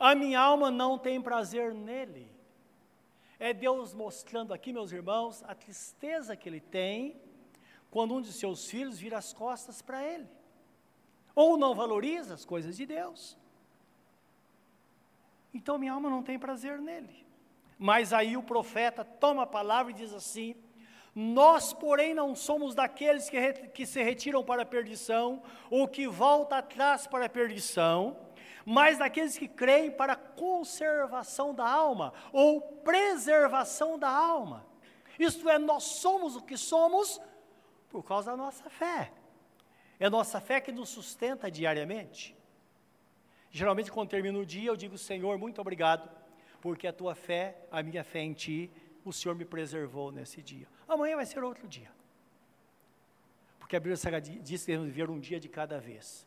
a 0.00 0.14
minha 0.14 0.40
alma 0.40 0.70
não 0.70 0.98
tem 0.98 1.20
prazer 1.20 1.74
nele. 1.74 2.26
É 3.38 3.52
Deus 3.52 3.92
mostrando 3.92 4.54
aqui, 4.54 4.72
meus 4.72 4.90
irmãos, 4.90 5.44
a 5.46 5.54
tristeza 5.54 6.34
que 6.34 6.48
ele 6.48 6.60
tem 6.60 7.20
quando 7.90 8.14
um 8.14 8.22
de 8.22 8.32
seus 8.32 8.70
filhos 8.70 8.98
vira 8.98 9.18
as 9.18 9.34
costas 9.34 9.82
para 9.82 10.02
ele, 10.02 10.26
ou 11.34 11.58
não 11.58 11.74
valoriza 11.74 12.32
as 12.34 12.44
coisas 12.44 12.74
de 12.74 12.86
Deus. 12.86 13.36
Então 15.52 15.78
minha 15.78 15.92
alma 15.92 16.08
não 16.08 16.22
tem 16.22 16.38
prazer 16.38 16.80
nele. 16.80 17.26
Mas 17.78 18.14
aí 18.14 18.34
o 18.36 18.42
profeta 18.42 19.04
toma 19.04 19.42
a 19.42 19.46
palavra 19.46 19.92
e 19.92 19.94
diz 19.94 20.12
assim: 20.12 20.56
Nós, 21.20 21.72
porém, 21.72 22.14
não 22.14 22.32
somos 22.32 22.76
daqueles 22.76 23.28
que, 23.28 23.52
que 23.70 23.84
se 23.84 24.00
retiram 24.00 24.44
para 24.44 24.62
a 24.62 24.64
perdição, 24.64 25.42
ou 25.68 25.88
que 25.88 26.06
voltam 26.06 26.56
atrás 26.56 27.08
para 27.08 27.24
a 27.24 27.28
perdição, 27.28 28.16
mas 28.64 28.98
daqueles 28.98 29.36
que 29.36 29.48
creem 29.48 29.90
para 29.90 30.12
a 30.12 30.16
conservação 30.16 31.52
da 31.52 31.68
alma, 31.68 32.12
ou 32.32 32.60
preservação 32.60 33.98
da 33.98 34.08
alma. 34.08 34.64
Isto 35.18 35.48
é, 35.48 35.58
nós 35.58 35.82
somos 35.82 36.36
o 36.36 36.40
que 36.40 36.56
somos 36.56 37.20
por 37.88 38.04
causa 38.04 38.30
da 38.30 38.36
nossa 38.36 38.70
fé. 38.70 39.10
É 39.98 40.06
a 40.06 40.10
nossa 40.10 40.40
fé 40.40 40.60
que 40.60 40.70
nos 40.70 40.88
sustenta 40.88 41.50
diariamente. 41.50 42.36
Geralmente, 43.50 43.90
quando 43.90 44.08
termino 44.08 44.42
o 44.42 44.46
dia, 44.46 44.70
eu 44.70 44.76
digo: 44.76 44.96
Senhor, 44.96 45.36
muito 45.36 45.60
obrigado, 45.60 46.08
porque 46.60 46.86
a 46.86 46.92
tua 46.92 47.16
fé, 47.16 47.56
a 47.72 47.82
minha 47.82 48.04
fé 48.04 48.20
em 48.20 48.34
ti, 48.34 48.70
o 49.08 49.12
Senhor 49.12 49.34
me 49.34 49.44
preservou 49.44 50.12
nesse 50.12 50.42
dia. 50.42 50.68
Amanhã 50.86 51.16
vai 51.16 51.26
ser 51.26 51.42
outro 51.42 51.66
dia. 51.66 51.90
Porque 53.58 53.76
a 53.76 53.80
Bíblia 53.80 53.96
Sagrada 53.96 54.28
diz 54.28 54.62
que 54.62 54.68
devemos 54.68 54.86
viver 54.86 55.10
um 55.10 55.20
dia 55.20 55.38
de 55.38 55.48
cada 55.48 55.78
vez. 55.78 56.26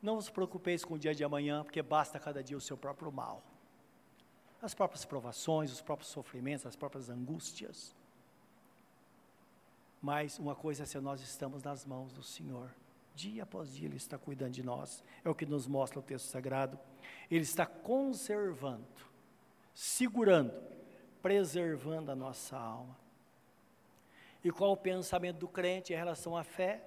Não 0.00 0.16
vos 0.16 0.28
preocupeis 0.28 0.84
com 0.84 0.94
o 0.94 0.98
dia 0.98 1.14
de 1.14 1.24
amanhã, 1.24 1.64
porque 1.64 1.82
basta 1.82 2.20
cada 2.20 2.44
dia 2.44 2.56
o 2.56 2.60
seu 2.60 2.76
próprio 2.76 3.10
mal. 3.10 3.42
As 4.60 4.74
próprias 4.74 5.04
provações, 5.04 5.72
os 5.72 5.80
próprios 5.80 6.10
sofrimentos, 6.10 6.66
as 6.66 6.76
próprias 6.76 7.08
angústias. 7.08 7.94
Mas 10.00 10.38
uma 10.38 10.54
coisa 10.54 10.82
é 10.82 10.86
se 10.86 11.00
nós 11.00 11.22
estamos 11.22 11.62
nas 11.62 11.86
mãos 11.86 12.12
do 12.12 12.22
Senhor. 12.22 12.70
Dia 13.14 13.44
após 13.44 13.74
dia 13.74 13.88
Ele 13.88 13.96
está 13.96 14.18
cuidando 14.18 14.52
de 14.52 14.62
nós. 14.62 15.02
É 15.24 15.30
o 15.30 15.34
que 15.34 15.46
nos 15.46 15.66
mostra 15.66 15.98
o 15.98 16.02
texto 16.02 16.26
sagrado. 16.26 16.78
Ele 17.30 17.42
está 17.42 17.64
conservando, 17.64 18.86
segurando, 19.72 20.52
preservando 21.24 22.12
a 22.12 22.14
nossa 22.14 22.54
alma. 22.54 22.94
E 24.44 24.50
qual 24.50 24.72
o 24.72 24.76
pensamento 24.76 25.38
do 25.38 25.48
crente 25.48 25.90
em 25.90 25.96
relação 25.96 26.36
à 26.36 26.44
fé? 26.44 26.84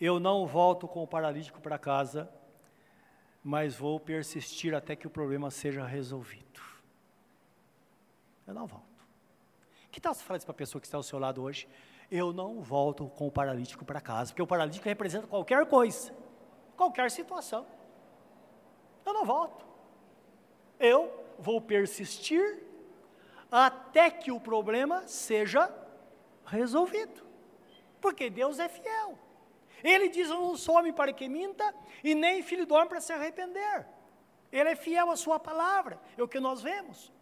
Eu 0.00 0.20
não 0.20 0.46
volto 0.46 0.86
com 0.86 1.02
o 1.02 1.08
paralítico 1.08 1.60
para 1.60 1.76
casa, 1.76 2.30
mas 3.42 3.74
vou 3.74 3.98
persistir 3.98 4.76
até 4.76 4.94
que 4.94 5.08
o 5.08 5.10
problema 5.10 5.50
seja 5.50 5.84
resolvido. 5.84 6.60
Eu 8.46 8.54
não 8.54 8.64
volto. 8.64 8.86
Que 9.90 10.00
tal 10.00 10.14
você 10.14 10.22
falar 10.22 10.36
isso 10.36 10.46
para 10.46 10.54
a 10.54 10.58
pessoa 10.58 10.80
que 10.80 10.86
está 10.86 10.96
ao 10.96 11.02
seu 11.02 11.18
lado 11.18 11.42
hoje? 11.42 11.68
Eu 12.08 12.32
não 12.32 12.62
volto 12.62 13.08
com 13.08 13.26
o 13.26 13.32
paralítico 13.32 13.84
para 13.84 14.00
casa, 14.00 14.30
porque 14.30 14.42
o 14.42 14.46
paralítico 14.46 14.88
representa 14.88 15.26
qualquer 15.26 15.66
coisa, 15.66 16.14
qualquer 16.76 17.10
situação. 17.10 17.66
Eu 19.04 19.12
não 19.12 19.24
volto. 19.24 19.66
Eu 20.78 21.34
vou 21.40 21.60
persistir 21.60 22.65
até 23.50 24.10
que 24.10 24.30
o 24.30 24.40
problema 24.40 25.06
seja 25.06 25.72
resolvido. 26.44 27.24
Porque 28.00 28.30
Deus 28.30 28.58
é 28.58 28.68
fiel. 28.68 29.18
Ele 29.82 30.08
diz: 30.08 30.28
Eu 30.28 30.40
não 30.40 30.56
sou 30.56 30.76
homem 30.76 30.92
para 30.92 31.12
que 31.12 31.28
minta, 31.28 31.74
e 32.02 32.14
nem 32.14 32.42
filho 32.42 32.66
do 32.66 32.74
homem 32.74 32.88
para 32.88 33.00
se 33.00 33.12
arrepender. 33.12 33.86
Ele 34.50 34.70
é 34.70 34.76
fiel 34.76 35.10
à 35.10 35.16
sua 35.16 35.38
palavra, 35.38 36.00
é 36.16 36.22
o 36.22 36.28
que 36.28 36.40
nós 36.40 36.62
vemos. 36.62 37.12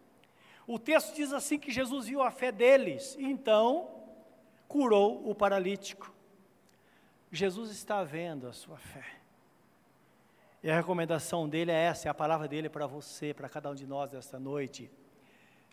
O 0.67 0.79
texto 0.79 1.13
diz 1.13 1.31
assim 1.33 1.59
que 1.59 1.71
Jesus 1.71 2.07
viu 2.07 2.21
a 2.21 2.31
fé 2.31 2.51
deles, 2.51 3.15
e 3.19 3.25
então 3.25 3.89
curou 4.67 5.29
o 5.29 5.35
paralítico. 5.35 6.13
Jesus 7.31 7.69
está 7.71 8.03
vendo 8.03 8.47
a 8.47 8.53
sua 8.53 8.77
fé. 8.77 9.05
E 10.63 10.69
a 10.69 10.75
recomendação 10.75 11.47
dele 11.47 11.71
é 11.71 11.75
essa, 11.75 12.07
é 12.07 12.11
a 12.11 12.13
palavra 12.13 12.47
dele 12.47 12.69
para 12.69 12.87
você, 12.87 13.33
para 13.33 13.47
cada 13.47 13.69
um 13.69 13.75
de 13.75 13.85
nós 13.85 14.13
esta 14.13 14.39
noite. 14.39 14.89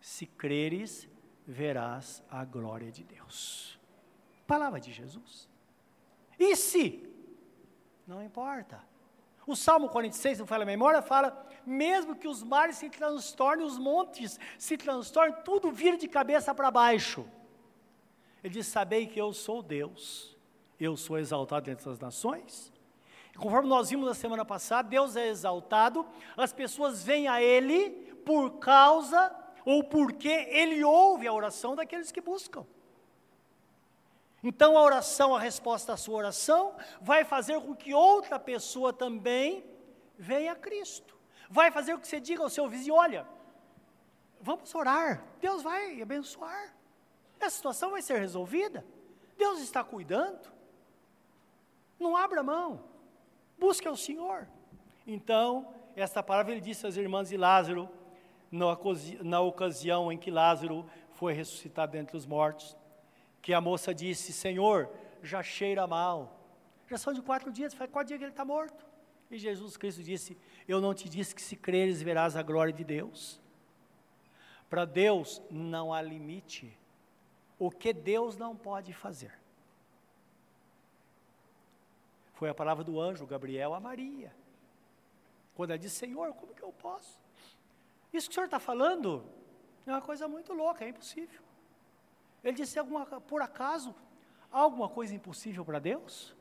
Se 0.03 0.27
creres, 0.27 1.09
verás 1.47 2.25
a 2.29 2.45
glória 2.45 2.91
de 2.91 3.05
Deus. 3.05 3.79
Palavra 4.49 4.81
de 4.81 4.93
Jesus. 4.93 5.49
E 6.37 6.57
se? 6.57 7.09
Não 8.05 8.21
importa. 8.21 8.83
O 9.47 9.55
Salmo 9.55 9.89
46, 9.89 10.41
não 10.41 10.47
fala 10.47 10.65
a 10.65 10.67
memória, 10.67 11.01
fala: 11.01 11.47
mesmo 11.65 12.17
que 12.17 12.27
os 12.27 12.43
mares 12.43 12.77
se 12.77 12.91
transtornem, 12.91 13.65
os 13.65 13.79
montes 13.79 14.41
se 14.59 14.77
transtornem, 14.77 15.37
tudo 15.45 15.71
vira 15.71 15.97
de 15.97 16.09
cabeça 16.09 16.53
para 16.53 16.69
baixo. 16.69 17.25
Ele 18.43 18.55
diz: 18.55 18.67
Sabei 18.67 19.07
que 19.07 19.21
eu 19.21 19.33
sou 19.33 19.63
Deus, 19.63 20.37
eu 20.81 20.97
sou 20.97 21.17
exaltado 21.17 21.71
entre 21.71 21.89
as 21.89 22.01
nações. 22.01 22.73
E 23.33 23.39
conforme 23.39 23.69
nós 23.69 23.89
vimos 23.89 24.07
na 24.07 24.15
semana 24.15 24.45
passada, 24.45 24.89
Deus 24.89 25.15
é 25.15 25.29
exaltado, 25.29 26.05
as 26.37 26.53
pessoas 26.53 27.05
vêm 27.05 27.29
a 27.29 27.41
Ele 27.41 27.91
por 28.25 28.59
causa 28.59 29.42
ou 29.65 29.85
porque 29.85 30.29
Ele 30.29 30.83
ouve 30.85 31.27
a 31.27 31.33
oração 31.33 31.75
daqueles 31.75 32.11
que 32.11 32.21
buscam. 32.21 32.67
Então 34.43 34.77
a 34.77 34.83
oração, 34.83 35.37
a 35.37 35.41
resposta 35.41 35.93
à 35.93 35.97
sua 35.97 36.17
oração, 36.17 36.75
vai 37.01 37.25
fazer 37.25 37.61
com 37.61 37.75
que 37.75 37.95
outra 37.95 38.39
pessoa 38.39 38.93
também 38.93 39.65
venha 40.19 40.53
a 40.53 40.57
Cristo. 40.57 41.17
Vai 41.49 41.71
fazer 41.71 41.95
com 41.95 42.01
que 42.01 42.09
você 42.09 42.19
diga 42.19 42.43
ao 42.43 42.51
seu 42.51 42.69
vizinho: 42.69 42.97
olha, 42.97 43.27
vamos 44.41 44.75
orar, 44.75 45.25
Deus 45.41 45.63
vai 45.63 46.03
abençoar. 46.03 46.75
Essa 47.39 47.57
situação 47.57 47.91
vai 47.91 48.03
ser 48.03 48.19
resolvida. 48.19 48.85
Deus 49.37 49.61
está 49.61 49.83
cuidando. 49.83 50.51
Não 51.99 52.17
abra 52.17 52.43
mão. 52.43 52.85
Busque 53.59 53.87
ao 53.87 53.97
Senhor. 53.97 54.49
Então, 55.07 55.75
esta 55.95 56.23
palavra 56.23 56.53
ele 56.53 56.61
disse 56.61 56.87
às 56.87 56.97
irmãs 56.97 57.29
de 57.29 57.37
Lázaro, 57.37 57.89
na 58.53 59.41
ocasião 59.41 60.13
em 60.13 60.19
que 60.19 60.31
Lázaro 60.31 60.85
foi 61.13 61.33
ressuscitado 61.33 61.93
dentre 61.93 62.17
os 62.17 62.27
mortos, 62.27 62.77
que 63.41 63.55
a 63.55 63.61
moça 63.61 63.95
disse: 63.95 64.33
Senhor, 64.33 64.91
já 65.23 65.43
cheira 65.43 65.87
mal. 65.87 66.39
Já 66.87 66.99
são 66.99 67.15
de 67.15 67.23
quatro 67.23 67.51
dias, 67.51 67.73
faz 67.73 67.91
quatro 67.91 68.09
dias 68.09 68.19
que 68.19 68.25
ele 68.25 68.33
está 68.33 68.45
morto. 68.45 68.85
E 69.31 69.39
Jesus 69.39 69.79
Cristo 69.79 70.03
disse: 70.03 70.37
Eu 70.69 70.81
não 70.81 70.93
te 70.93 71.09
disse 71.09 71.35
que 71.35 71.41
se 71.41 71.57
creres 71.57 72.03
verás 72.03 72.37
a 72.37 72.43
glória 72.43 72.73
de 72.73 72.85
Deus. 72.85 73.41
Para 74.69 74.85
Deus 74.85 75.41
não 75.51 75.93
há 75.95 76.03
limite. 76.03 76.77
O 77.59 77.71
que 77.71 77.93
Deus 77.93 78.37
não 78.37 78.55
pode 78.55 78.93
fazer. 78.93 79.33
Foi 82.35 82.51
a 82.51 82.55
palavra 82.55 82.83
do 82.83 83.01
anjo 83.01 83.27
Gabriel 83.27 83.73
a 83.73 83.81
Maria. 83.81 84.35
Quando 85.55 85.71
ela 85.71 85.79
disse: 85.79 85.97
Senhor, 85.97 86.35
como 86.35 86.55
que 86.55 86.63
eu 86.63 86.73
posso? 86.73 87.22
Isso 88.13 88.29
que 88.29 88.33
o 88.33 88.35
senhor 88.35 88.45
está 88.47 88.61
falando 88.61 89.25
é 89.87 89.91
uma 89.91 90.03
coisa 90.03 90.29
muito 90.29 90.53
louca, 90.53 90.85
é 90.85 90.89
impossível. 90.89 91.41
Ele 92.45 92.57
disse: 92.57 92.79
alguma, 92.79 93.07
por 93.07 93.41
acaso, 93.41 93.95
há 94.51 94.59
alguma 94.59 94.89
coisa 94.89 95.15
impossível 95.15 95.65
para 95.65 95.79
Deus? 95.79 96.37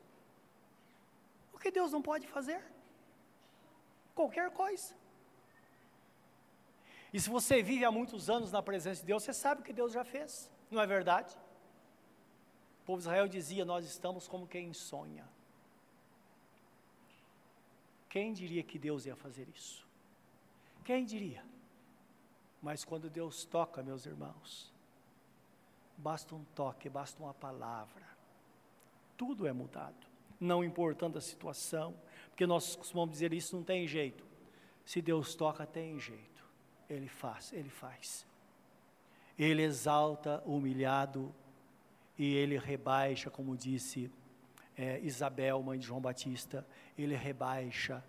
O 1.54 1.58
que 1.58 1.72
Deus 1.72 1.92
não 1.92 2.02
pode 2.02 2.28
fazer? 2.28 2.62
Qualquer 4.14 4.52
coisa. 4.52 4.96
E 7.14 7.20
se 7.20 7.30
você 7.30 7.62
vive 7.62 7.84
há 7.86 7.92
muitos 7.92 8.30
anos 8.30 8.52
na 8.52 8.62
presença 8.62 9.02
de 9.02 9.08
Deus, 9.08 9.24
você 9.24 9.34
sabe 9.34 9.62
o 9.62 9.64
que 9.64 9.74
Deus 9.74 9.92
já 9.92 10.04
fez, 10.04 10.50
não 10.70 10.82
é 10.82 10.88
verdade? 10.88 11.38
O 12.82 12.86
povo 12.86 12.98
de 13.00 13.04
Israel 13.04 13.28
dizia: 13.28 13.64
Nós 13.64 13.86
estamos 13.86 14.28
como 14.28 14.48
quem 14.48 14.74
sonha. 14.74 15.28
Quem 18.10 18.34
diria 18.34 18.64
que 18.64 18.78
Deus 18.78 19.06
ia 19.06 19.16
fazer 19.16 19.48
isso? 19.48 19.88
Quem 20.84 21.06
diria? 21.06 21.46
Mas 22.62 22.84
quando 22.84 23.10
Deus 23.10 23.44
toca, 23.44 23.82
meus 23.82 24.06
irmãos, 24.06 24.72
basta 25.98 26.36
um 26.36 26.44
toque, 26.56 26.90
basta 26.90 27.22
uma 27.22 27.34
palavra, 27.34 28.06
tudo 29.18 29.48
é 29.48 29.54
mudado, 29.54 30.08
não 30.40 30.64
importando 30.64 31.18
a 31.18 31.22
situação, 31.22 31.96
porque 32.30 32.46
nós 32.46 32.76
costumamos 32.76 33.14
dizer 33.14 33.34
isso 33.34 33.56
não 33.56 33.64
tem 33.64 33.88
jeito. 33.88 34.26
Se 34.86 35.02
Deus 35.02 35.36
toca, 35.36 35.66
tem 35.66 36.00
jeito. 36.00 36.44
Ele 36.90 37.08
faz, 37.08 37.54
ele 37.54 37.70
faz. 37.70 38.26
Ele 39.38 39.62
exalta 39.62 40.42
o 40.46 40.58
humilhado 40.58 41.34
e 42.18 42.36
ele 42.36 42.58
rebaixa, 42.58 43.30
como 43.30 43.56
disse 43.56 44.12
é, 44.78 45.00
Isabel, 45.02 45.62
mãe 45.62 45.78
de 45.78 45.86
João 45.86 46.02
Batista, 46.02 46.66
ele 46.98 47.16
rebaixa, 47.16 48.04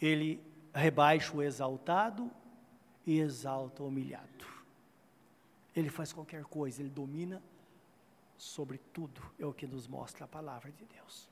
ele 0.00 0.42
rebaixa 0.74 1.36
o 1.36 1.42
exaltado 1.42 2.30
e 3.08 3.20
exalta 3.20 3.82
o 3.82 3.86
humilhado. 3.86 4.44
Ele 5.74 5.88
faz 5.88 6.12
qualquer 6.12 6.44
coisa, 6.44 6.82
ele 6.82 6.90
domina 6.90 7.42
sobre 8.36 8.76
tudo, 8.92 9.22
é 9.38 9.46
o 9.46 9.52
que 9.52 9.66
nos 9.66 9.88
mostra 9.88 10.26
a 10.26 10.28
palavra 10.28 10.70
de 10.70 10.84
Deus. 10.84 11.26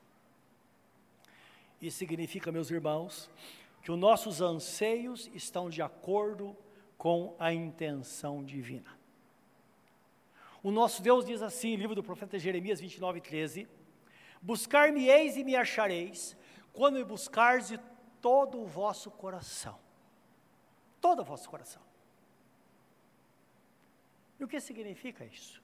Isso 1.79 1.99
significa, 1.99 2.51
meus 2.51 2.71
irmãos, 2.71 3.29
que 3.83 3.91
os 3.91 3.99
nossos 3.99 4.41
anseios 4.41 5.29
estão 5.35 5.69
de 5.69 5.83
acordo 5.83 6.57
com 6.97 7.35
a 7.37 7.53
intenção 7.53 8.43
divina. 8.43 8.97
O 10.63 10.71
nosso 10.71 10.99
Deus 11.03 11.27
diz 11.27 11.43
assim, 11.43 11.75
livro 11.75 11.93
do 11.93 12.01
profeta 12.01 12.39
Jeremias 12.39 12.81
29, 12.81 13.21
13: 13.21 13.67
Buscar-me-eis 14.41 15.37
e 15.37 15.43
me 15.43 15.55
achareis, 15.55 16.35
quando 16.73 16.95
me 16.95 17.03
buscardes 17.03 17.69
de 17.69 17.79
todo 18.19 18.59
o 18.59 18.65
vosso 18.65 19.11
coração 19.11 19.77
todo 21.07 21.21
o 21.21 21.23
vosso 21.23 21.49
coração. 21.49 21.81
E 24.37 24.43
o 24.43 24.47
que 24.47 24.59
significa 24.59 25.23
isso? 25.23 25.63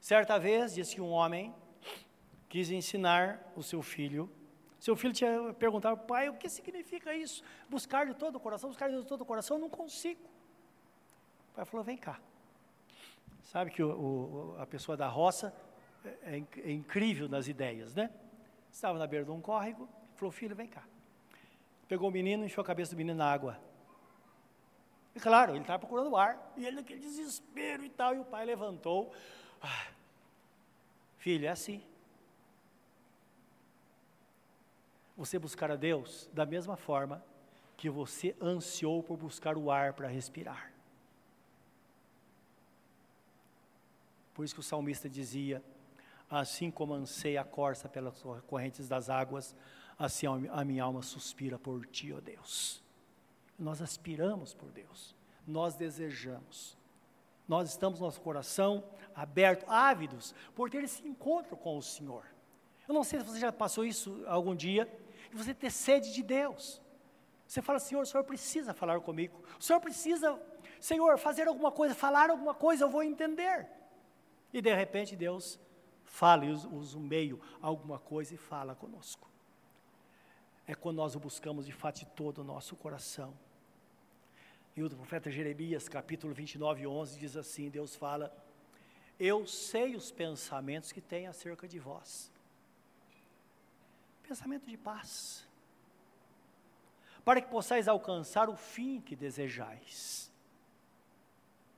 Certa 0.00 0.36
vez, 0.36 0.74
disse 0.74 0.96
que 0.96 1.00
um 1.00 1.12
homem 1.18 1.54
quis 2.48 2.68
ensinar 2.70 3.52
o 3.54 3.62
seu 3.62 3.80
filho. 3.82 4.28
Seu 4.80 4.96
filho 4.96 5.14
tinha 5.14 5.54
perguntado, 5.54 5.96
pai, 6.12 6.28
o 6.28 6.34
que 6.34 6.48
significa 6.48 7.14
isso? 7.14 7.44
Buscar 7.70 8.04
de 8.06 8.14
todo 8.14 8.34
o 8.36 8.40
coração, 8.40 8.68
buscar 8.68 8.90
de 8.90 9.04
todo 9.04 9.20
o 9.22 9.24
coração, 9.24 9.58
não 9.58 9.70
consigo. 9.70 10.24
O 11.50 11.54
pai 11.54 11.64
falou, 11.64 11.84
vem 11.84 11.96
cá. 11.96 12.20
Sabe 13.44 13.70
que 13.70 13.82
o, 13.82 13.90
o, 13.90 14.60
a 14.60 14.66
pessoa 14.66 14.96
da 14.96 15.06
roça 15.06 15.54
é, 16.04 16.36
é, 16.36 16.44
é 16.70 16.72
incrível 16.72 17.28
nas 17.28 17.46
ideias, 17.46 17.94
né? 17.94 18.10
Estava 18.72 18.98
na 18.98 19.06
beira 19.06 19.24
de 19.24 19.30
um 19.30 19.40
córrego, 19.40 19.88
falou, 20.16 20.32
filho, 20.32 20.56
vem 20.56 20.66
cá. 20.66 20.84
Pegou 21.86 22.08
o 22.08 22.12
menino, 22.12 22.44
encheu 22.44 22.60
a 22.60 22.66
cabeça 22.66 22.90
do 22.90 22.98
menino 22.98 23.18
na 23.18 23.32
água. 23.32 23.67
E 25.14 25.20
claro, 25.20 25.52
ele 25.52 25.60
estava 25.60 25.78
procurando 25.78 26.16
ar, 26.16 26.52
e 26.56 26.64
ele 26.64 26.76
naquele 26.76 27.00
desespero 27.00 27.84
e 27.84 27.88
tal, 27.88 28.14
e 28.14 28.18
o 28.18 28.24
pai 28.24 28.44
levantou. 28.44 29.12
Ah, 29.60 29.88
filho, 31.18 31.46
é 31.46 31.48
assim. 31.48 31.82
você 35.18 35.36
buscar 35.36 35.68
a 35.68 35.74
Deus 35.74 36.30
da 36.32 36.46
mesma 36.46 36.76
forma 36.76 37.20
que 37.76 37.90
você 37.90 38.36
ansiou 38.40 39.02
por 39.02 39.16
buscar 39.16 39.58
o 39.58 39.68
ar 39.68 39.92
para 39.92 40.06
respirar. 40.06 40.72
Por 44.32 44.44
isso 44.44 44.54
que 44.54 44.60
o 44.60 44.62
salmista 44.62 45.08
dizia: 45.08 45.60
Assim 46.30 46.70
como 46.70 46.94
anseia 46.94 47.40
a 47.40 47.44
corça 47.44 47.88
pelas 47.88 48.22
correntes 48.46 48.86
das 48.86 49.10
águas, 49.10 49.56
assim 49.98 50.26
a 50.26 50.64
minha 50.64 50.84
alma 50.84 51.02
suspira 51.02 51.58
por 51.58 51.84
ti, 51.86 52.12
ó 52.12 52.20
Deus. 52.20 52.80
Nós 53.58 53.82
aspiramos 53.82 54.54
por 54.54 54.70
Deus, 54.70 55.16
nós 55.46 55.74
desejamos, 55.74 56.76
nós 57.48 57.70
estamos 57.70 57.98
nosso 57.98 58.20
coração 58.20 58.84
aberto, 59.14 59.64
ávidos 59.68 60.34
por 60.54 60.70
ter 60.70 60.84
esse 60.84 61.06
encontro 61.06 61.56
com 61.56 61.76
o 61.76 61.82
Senhor. 61.82 62.24
Eu 62.86 62.94
não 62.94 63.02
sei 63.02 63.18
se 63.18 63.26
você 63.26 63.40
já 63.40 63.52
passou 63.52 63.84
isso 63.84 64.22
algum 64.26 64.54
dia, 64.54 64.88
e 65.32 65.36
você 65.36 65.52
ter 65.52 65.70
sede 65.70 66.12
de 66.12 66.22
Deus. 66.22 66.80
Você 67.46 67.62
fala, 67.62 67.78
Senhor, 67.78 68.02
o 68.02 68.06
Senhor 68.06 68.24
precisa 68.24 68.74
falar 68.74 69.00
comigo. 69.00 69.42
O 69.58 69.62
Senhor 69.62 69.80
precisa, 69.80 70.40
Senhor, 70.80 71.18
fazer 71.18 71.48
alguma 71.48 71.72
coisa, 71.72 71.94
falar 71.94 72.30
alguma 72.30 72.54
coisa, 72.54 72.84
eu 72.84 72.90
vou 72.90 73.02
entender. 73.02 73.66
E 74.52 74.60
de 74.60 74.74
repente 74.74 75.16
Deus 75.16 75.58
fala 76.04 76.44
e 76.44 76.50
usa 76.50 76.96
o 76.96 77.00
meio, 77.00 77.40
alguma 77.60 77.98
coisa 77.98 78.34
e 78.34 78.36
fala 78.36 78.74
conosco. 78.74 79.28
É 80.66 80.74
quando 80.74 80.96
nós 80.96 81.14
o 81.14 81.20
buscamos 81.20 81.64
de 81.64 81.72
fato 81.72 82.00
de 82.00 82.06
todo 82.06 82.38
o 82.38 82.44
nosso 82.44 82.76
coração. 82.76 83.34
E 84.78 84.82
o 84.84 84.88
profeta 84.88 85.28
Jeremias, 85.28 85.88
capítulo 85.88 86.32
29, 86.32 86.86
11, 86.86 87.18
diz 87.18 87.36
assim: 87.36 87.68
Deus 87.68 87.96
fala, 87.96 88.32
Eu 89.18 89.44
sei 89.44 89.96
os 89.96 90.12
pensamentos 90.12 90.92
que 90.92 91.00
tem 91.00 91.26
acerca 91.26 91.66
de 91.66 91.80
vós. 91.80 92.30
Pensamento 94.22 94.66
de 94.66 94.76
paz, 94.76 95.44
para 97.24 97.40
que 97.40 97.48
possais 97.48 97.88
alcançar 97.88 98.48
o 98.48 98.54
fim 98.54 99.00
que 99.00 99.16
desejais. 99.16 100.30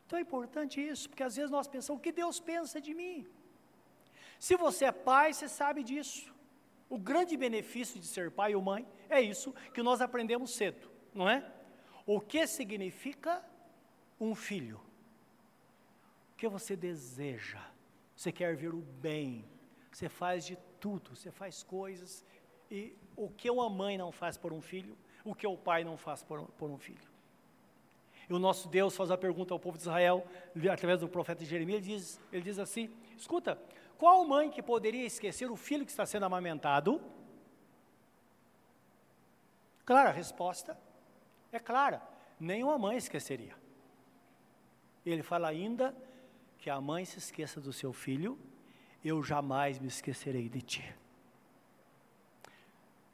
Então 0.07 0.19
é 0.19 0.23
importante 0.23 0.79
isso, 0.79 1.09
porque 1.09 1.23
às 1.23 1.37
vezes 1.37 1.51
nós 1.51 1.67
pensamos 1.67 2.01
o 2.01 2.03
que 2.03 2.13
Deus 2.13 2.39
pensa 2.39 2.83
de 2.83 2.93
mim. 2.93 3.27
Se 4.39 4.57
você 4.57 4.85
é 4.85 4.93
pai, 4.93 5.33
você 5.33 5.49
sabe 5.49 5.83
disso. 5.83 6.31
O 6.87 6.99
grande 6.99 7.35
benefício 7.35 7.99
de 7.99 8.07
ser 8.07 8.31
pai 8.31 8.55
ou 8.55 8.61
mãe 8.61 8.87
é 9.09 9.23
isso 9.23 9.55
que 9.73 9.83
nós 9.83 10.03
aprendemos 10.03 10.51
cedo, 10.51 10.91
não 11.15 11.27
é? 11.27 11.60
O 12.07 12.21
que 12.21 12.47
significa 12.47 13.45
um 14.21 14.35
filho? 14.35 14.81
O 16.33 16.37
que 16.37 16.49
você 16.49 16.77
deseja? 16.77 17.61
Você 18.17 18.33
quer 18.33 18.57
ver 18.57 18.75
o 18.75 18.81
bem, 18.81 19.45
você 19.91 20.09
faz 20.09 20.45
de 20.45 20.57
tudo, 20.79 21.15
você 21.15 21.31
faz 21.31 21.63
coisas, 21.63 22.25
e 22.71 22.97
o 23.17 23.29
que 23.29 23.51
uma 23.51 23.69
mãe 23.69 23.97
não 23.97 24.13
faz 24.13 24.37
por 24.37 24.53
um 24.53 24.61
filho, 24.61 24.97
o 25.25 25.35
que 25.35 25.47
o 25.47 25.57
pai 25.57 25.85
não 25.85 25.97
faz 25.97 26.23
por, 26.23 26.47
por 26.53 26.71
um 26.71 26.79
filho. 26.79 27.11
E 28.29 28.33
o 28.33 28.39
nosso 28.39 28.69
Deus 28.69 28.95
faz 28.95 29.11
a 29.11 29.19
pergunta 29.19 29.53
ao 29.53 29.59
povo 29.59 29.77
de 29.77 29.83
Israel, 29.83 30.27
através 30.73 31.01
do 31.01 31.09
profeta 31.09 31.45
Jeremias, 31.45 31.85
ele 31.85 31.97
diz, 31.97 32.21
ele 32.33 32.43
diz 32.43 32.59
assim: 32.59 32.91
escuta, 33.17 33.61
qual 33.99 34.25
mãe 34.25 34.51
que 34.51 34.63
poderia 34.63 35.05
esquecer 35.05 35.51
o 35.51 35.57
filho 35.57 35.85
que 35.85 35.91
está 35.91 36.07
sendo 36.07 36.25
amamentado? 36.25 37.01
Clara, 39.85 40.11
resposta 40.11 40.79
é 41.53 41.59
clara: 41.59 42.03
nenhuma 42.39 42.79
mãe 42.79 42.97
esqueceria. 42.97 43.55
Ele 45.05 45.23
fala 45.23 45.49
ainda 45.49 45.97
que 46.59 46.69
a 46.69 46.81
mãe 46.81 47.05
se 47.05 47.19
esqueça 47.19 47.61
do 47.61 47.73
seu 47.73 47.93
filho, 47.93 48.39
eu 49.05 49.23
jamais 49.23 49.79
me 49.79 49.89
esquecerei 49.89 50.49
de 50.49 50.61
ti. 50.61 50.95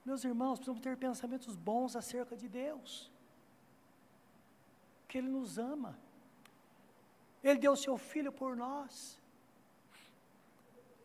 Meus 0.04 0.24
irmãos, 0.24 0.58
precisamos 0.58 0.82
ter 0.82 0.96
pensamentos 0.96 1.56
bons 1.56 1.96
acerca 1.96 2.36
de 2.36 2.48
Deus 2.48 3.10
que 5.08 5.18
Ele 5.18 5.28
nos 5.28 5.58
ama. 5.58 5.98
Ele 7.42 7.58
deu 7.58 7.72
o 7.72 7.76
seu 7.76 7.96
filho 7.96 8.32
por 8.32 8.56
nós. 8.56 9.20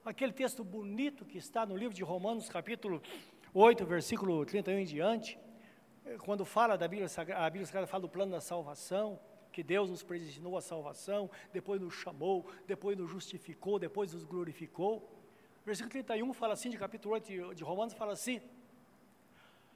Aquele 0.03 0.33
texto 0.33 0.63
bonito 0.63 1.23
que 1.23 1.37
está 1.37 1.65
no 1.65 1.77
livro 1.77 1.95
de 1.95 2.03
Romanos, 2.03 2.49
capítulo 2.49 3.01
8, 3.53 3.85
versículo 3.85 4.45
31 4.45 4.79
em 4.79 4.85
diante, 4.85 5.39
quando 6.23 6.45
fala 6.45 6.77
da 6.77 6.87
Bíblia 6.87 7.07
Sagrada, 7.07 7.45
a 7.45 7.49
Bíblia 7.49 7.65
Sagrada 7.65 7.87
fala 7.87 8.01
do 8.01 8.09
plano 8.09 8.31
da 8.31 8.41
salvação, 8.41 9.19
que 9.51 9.61
Deus 9.61 9.89
nos 9.89 10.01
predestinou 10.03 10.57
à 10.57 10.61
salvação, 10.61 11.29
depois 11.51 11.81
nos 11.81 11.93
chamou, 11.93 12.49
depois 12.65 12.97
nos 12.97 13.09
justificou, 13.09 13.77
depois 13.77 14.13
nos 14.13 14.23
glorificou. 14.23 15.09
Versículo 15.65 15.91
31 15.91 16.33
fala 16.33 16.53
assim, 16.53 16.69
de 16.69 16.77
capítulo 16.77 17.13
8 17.13 17.55
de 17.55 17.63
Romanos, 17.63 17.93
fala 17.93 18.13
assim: 18.13 18.41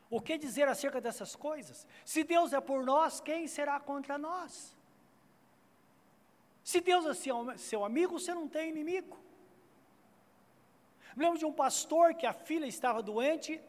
o 0.10 0.22
que 0.22 0.38
dizer 0.38 0.68
acerca 0.68 1.02
dessas 1.02 1.36
coisas? 1.36 1.86
Se 2.04 2.24
Deus 2.24 2.54
é 2.54 2.62
por 2.62 2.84
nós, 2.84 3.20
quem 3.20 3.48
será 3.48 3.80
contra 3.80 4.18
nós? 4.18 4.76
Se 6.64 6.80
Deus 6.82 7.06
é 7.06 7.58
seu, 7.58 7.84
amigo, 7.84 8.20
você 8.20 8.34
não 8.34 8.48
tem 8.48 8.70
inimigo. 8.70 9.18
Me 11.16 11.24
lembro 11.24 11.40
de 11.40 11.46
um 11.46 11.54
pastor 11.54 12.14
que 12.16 12.26
a 12.26 12.34
filha 12.34 12.66
estava 12.66 13.02
doente, 13.02 13.62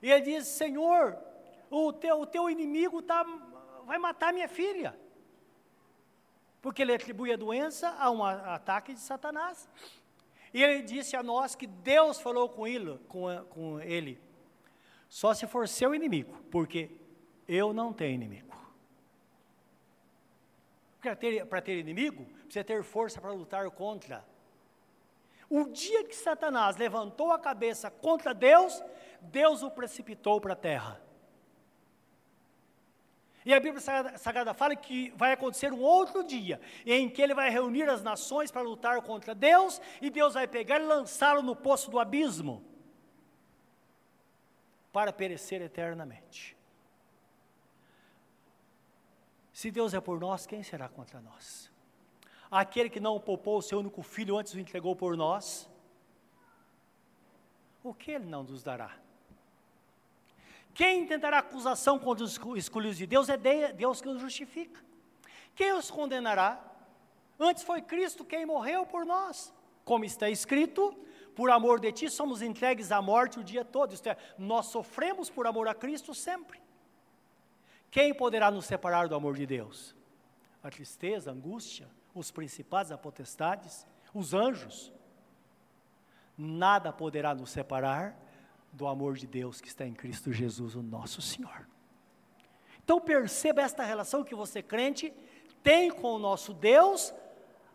e 0.00 0.10
ele 0.10 0.20
diz: 0.22 0.46
Senhor, 0.46 1.16
o 1.70 1.92
teu, 1.92 2.20
o 2.20 2.26
teu 2.26 2.48
inimigo 2.48 3.02
tá, 3.02 3.24
vai 3.84 3.98
matar 3.98 4.32
minha 4.32 4.48
filha. 4.48 4.98
Porque 6.60 6.82
ele 6.82 6.94
atribui 6.94 7.32
a 7.32 7.36
doença 7.36 7.90
a 7.98 8.10
um 8.10 8.24
ataque 8.24 8.92
de 8.92 9.00
Satanás. 9.00 9.68
E 10.52 10.62
ele 10.62 10.82
disse 10.82 11.16
a 11.16 11.22
nós 11.22 11.54
que 11.54 11.66
Deus 11.66 12.20
falou 12.20 12.48
com 12.48 12.66
ele, 12.66 12.98
com, 13.08 13.26
com 13.50 13.80
ele 13.80 14.20
só 15.08 15.32
se 15.32 15.46
for 15.46 15.66
seu 15.66 15.94
inimigo, 15.94 16.36
porque 16.50 16.90
eu 17.46 17.72
não 17.72 17.92
tenho 17.92 18.14
inimigo. 18.14 18.54
Para 21.00 21.16
ter, 21.16 21.46
para 21.46 21.62
ter 21.62 21.78
inimigo, 21.78 22.26
precisa 22.44 22.64
ter 22.64 22.82
força 22.82 23.20
para 23.20 23.32
lutar 23.32 23.70
contra. 23.70 24.24
O 25.48 25.64
dia 25.64 26.04
que 26.04 26.14
Satanás 26.14 26.76
levantou 26.76 27.32
a 27.32 27.38
cabeça 27.38 27.90
contra 27.90 28.34
Deus, 28.34 28.82
Deus 29.20 29.62
o 29.62 29.70
precipitou 29.70 30.40
para 30.40 30.52
a 30.52 30.56
terra. 30.56 31.00
E 33.48 33.54
a 33.54 33.58
Bíblia 33.58 33.80
Sagrada, 34.18 34.52
fala 34.52 34.76
que 34.76 35.08
vai 35.16 35.32
acontecer 35.32 35.72
um 35.72 35.80
outro 35.80 36.22
dia, 36.22 36.60
em 36.84 37.08
que 37.08 37.22
ele 37.22 37.32
vai 37.32 37.48
reunir 37.48 37.88
as 37.88 38.02
nações 38.02 38.50
para 38.50 38.60
lutar 38.60 39.00
contra 39.00 39.34
Deus, 39.34 39.80
e 40.02 40.10
Deus 40.10 40.34
vai 40.34 40.46
pegar 40.46 40.78
e 40.78 40.84
lançá-lo 40.84 41.42
no 41.42 41.56
poço 41.56 41.90
do 41.90 41.98
abismo 41.98 42.62
para 44.92 45.14
perecer 45.14 45.62
eternamente. 45.62 46.54
Se 49.50 49.70
Deus 49.70 49.94
é 49.94 50.00
por 50.02 50.20
nós, 50.20 50.46
quem 50.46 50.62
será 50.62 50.86
contra 50.86 51.18
nós? 51.18 51.72
Aquele 52.50 52.90
que 52.90 53.00
não 53.00 53.18
poupou 53.18 53.56
o 53.56 53.62
seu 53.62 53.78
único 53.78 54.02
filho 54.02 54.36
antes 54.36 54.52
o 54.52 54.60
entregou 54.60 54.94
por 54.94 55.16
nós, 55.16 55.66
o 57.82 57.94
que 57.94 58.10
ele 58.10 58.26
não 58.26 58.42
nos 58.42 58.62
dará? 58.62 58.94
Quem 60.78 61.04
tentará 61.04 61.40
acusação 61.40 61.98
contra 61.98 62.22
os 62.22 62.38
escolhidos 62.54 62.96
de 62.96 63.04
Deus 63.04 63.28
é 63.28 63.36
Deus 63.36 64.00
que 64.00 64.08
os 64.08 64.20
justifica. 64.20 64.80
Quem 65.52 65.72
os 65.72 65.90
condenará? 65.90 66.64
Antes 67.36 67.64
foi 67.64 67.82
Cristo 67.82 68.24
quem 68.24 68.46
morreu 68.46 68.86
por 68.86 69.04
nós. 69.04 69.52
Como 69.84 70.04
está 70.04 70.30
escrito, 70.30 70.96
por 71.34 71.50
amor 71.50 71.80
de 71.80 71.90
ti 71.90 72.08
somos 72.08 72.42
entregues 72.42 72.92
à 72.92 73.02
morte 73.02 73.40
o 73.40 73.42
dia 73.42 73.64
todo, 73.64 73.92
isto 73.92 74.08
é, 74.08 74.16
nós 74.38 74.66
sofremos 74.66 75.28
por 75.28 75.48
amor 75.48 75.66
a 75.66 75.74
Cristo 75.74 76.14
sempre. 76.14 76.62
Quem 77.90 78.14
poderá 78.14 78.48
nos 78.48 78.64
separar 78.64 79.08
do 79.08 79.16
amor 79.16 79.34
de 79.34 79.46
Deus? 79.46 79.96
A 80.62 80.70
tristeza, 80.70 81.30
a 81.30 81.34
angústia, 81.34 81.88
os 82.14 82.30
principados, 82.30 82.92
as 82.92 83.00
potestades, 83.00 83.84
os 84.14 84.32
anjos. 84.32 84.92
Nada 86.36 86.92
poderá 86.92 87.34
nos 87.34 87.50
separar 87.50 88.27
do 88.72 88.86
amor 88.86 89.16
de 89.16 89.26
Deus 89.26 89.60
que 89.60 89.68
está 89.68 89.86
em 89.86 89.94
Cristo 89.94 90.32
Jesus, 90.32 90.74
o 90.74 90.82
nosso 90.82 91.20
Senhor. 91.20 91.66
Então 92.82 93.00
perceba 93.00 93.62
esta 93.62 93.84
relação 93.84 94.24
que 94.24 94.34
você, 94.34 94.62
crente, 94.62 95.12
tem 95.62 95.90
com 95.90 96.14
o 96.14 96.18
nosso 96.18 96.54
Deus 96.54 97.12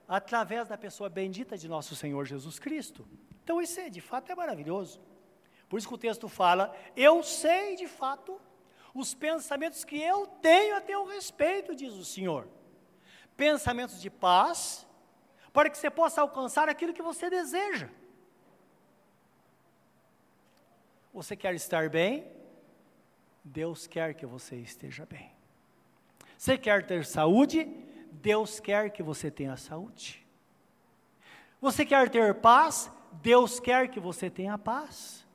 através 0.07 0.67
da 0.67 0.77
pessoa 0.77 1.09
bendita 1.09 1.57
de 1.57 1.67
nosso 1.67 1.95
Senhor 1.95 2.25
Jesus 2.25 2.59
Cristo. 2.59 3.07
Então 3.43 3.61
isso 3.61 3.79
é, 3.79 3.89
de 3.89 4.01
fato 4.01 4.31
é 4.31 4.35
maravilhoso. 4.35 4.99
Por 5.69 5.77
isso 5.77 5.87
que 5.87 5.93
o 5.93 5.97
texto 5.97 6.27
fala: 6.27 6.75
Eu 6.95 7.23
sei 7.23 7.75
de 7.75 7.87
fato 7.87 8.39
os 8.93 9.13
pensamentos 9.13 9.83
que 9.83 9.99
eu 9.99 10.27
tenho 10.41 10.75
a 10.75 10.81
teu 10.81 11.05
respeito, 11.05 11.75
diz 11.75 11.93
o 11.93 12.05
Senhor. 12.05 12.47
Pensamentos 13.35 13.99
de 13.99 14.09
paz, 14.09 14.87
para 15.51 15.69
que 15.69 15.77
você 15.77 15.89
possa 15.89 16.21
alcançar 16.21 16.69
aquilo 16.69 16.93
que 16.93 17.01
você 17.01 17.29
deseja. 17.29 17.89
Você 21.13 21.35
quer 21.35 21.53
estar 21.53 21.89
bem? 21.89 22.25
Deus 23.43 23.85
quer 23.85 24.13
que 24.13 24.25
você 24.25 24.55
esteja 24.55 25.05
bem. 25.05 25.31
Você 26.37 26.57
quer 26.57 26.85
ter 26.85 27.05
saúde? 27.05 27.69
Deus 28.11 28.59
quer 28.59 28.89
que 28.89 29.03
você 29.03 29.29
tenha 29.29 29.55
saúde. 29.55 30.25
Você 31.61 31.85
quer 31.85 32.09
ter 32.09 32.33
paz? 32.35 32.91
Deus 33.21 33.59
quer 33.59 33.89
que 33.89 33.99
você 33.99 34.29
tenha 34.29 34.57
paz. 34.57 35.25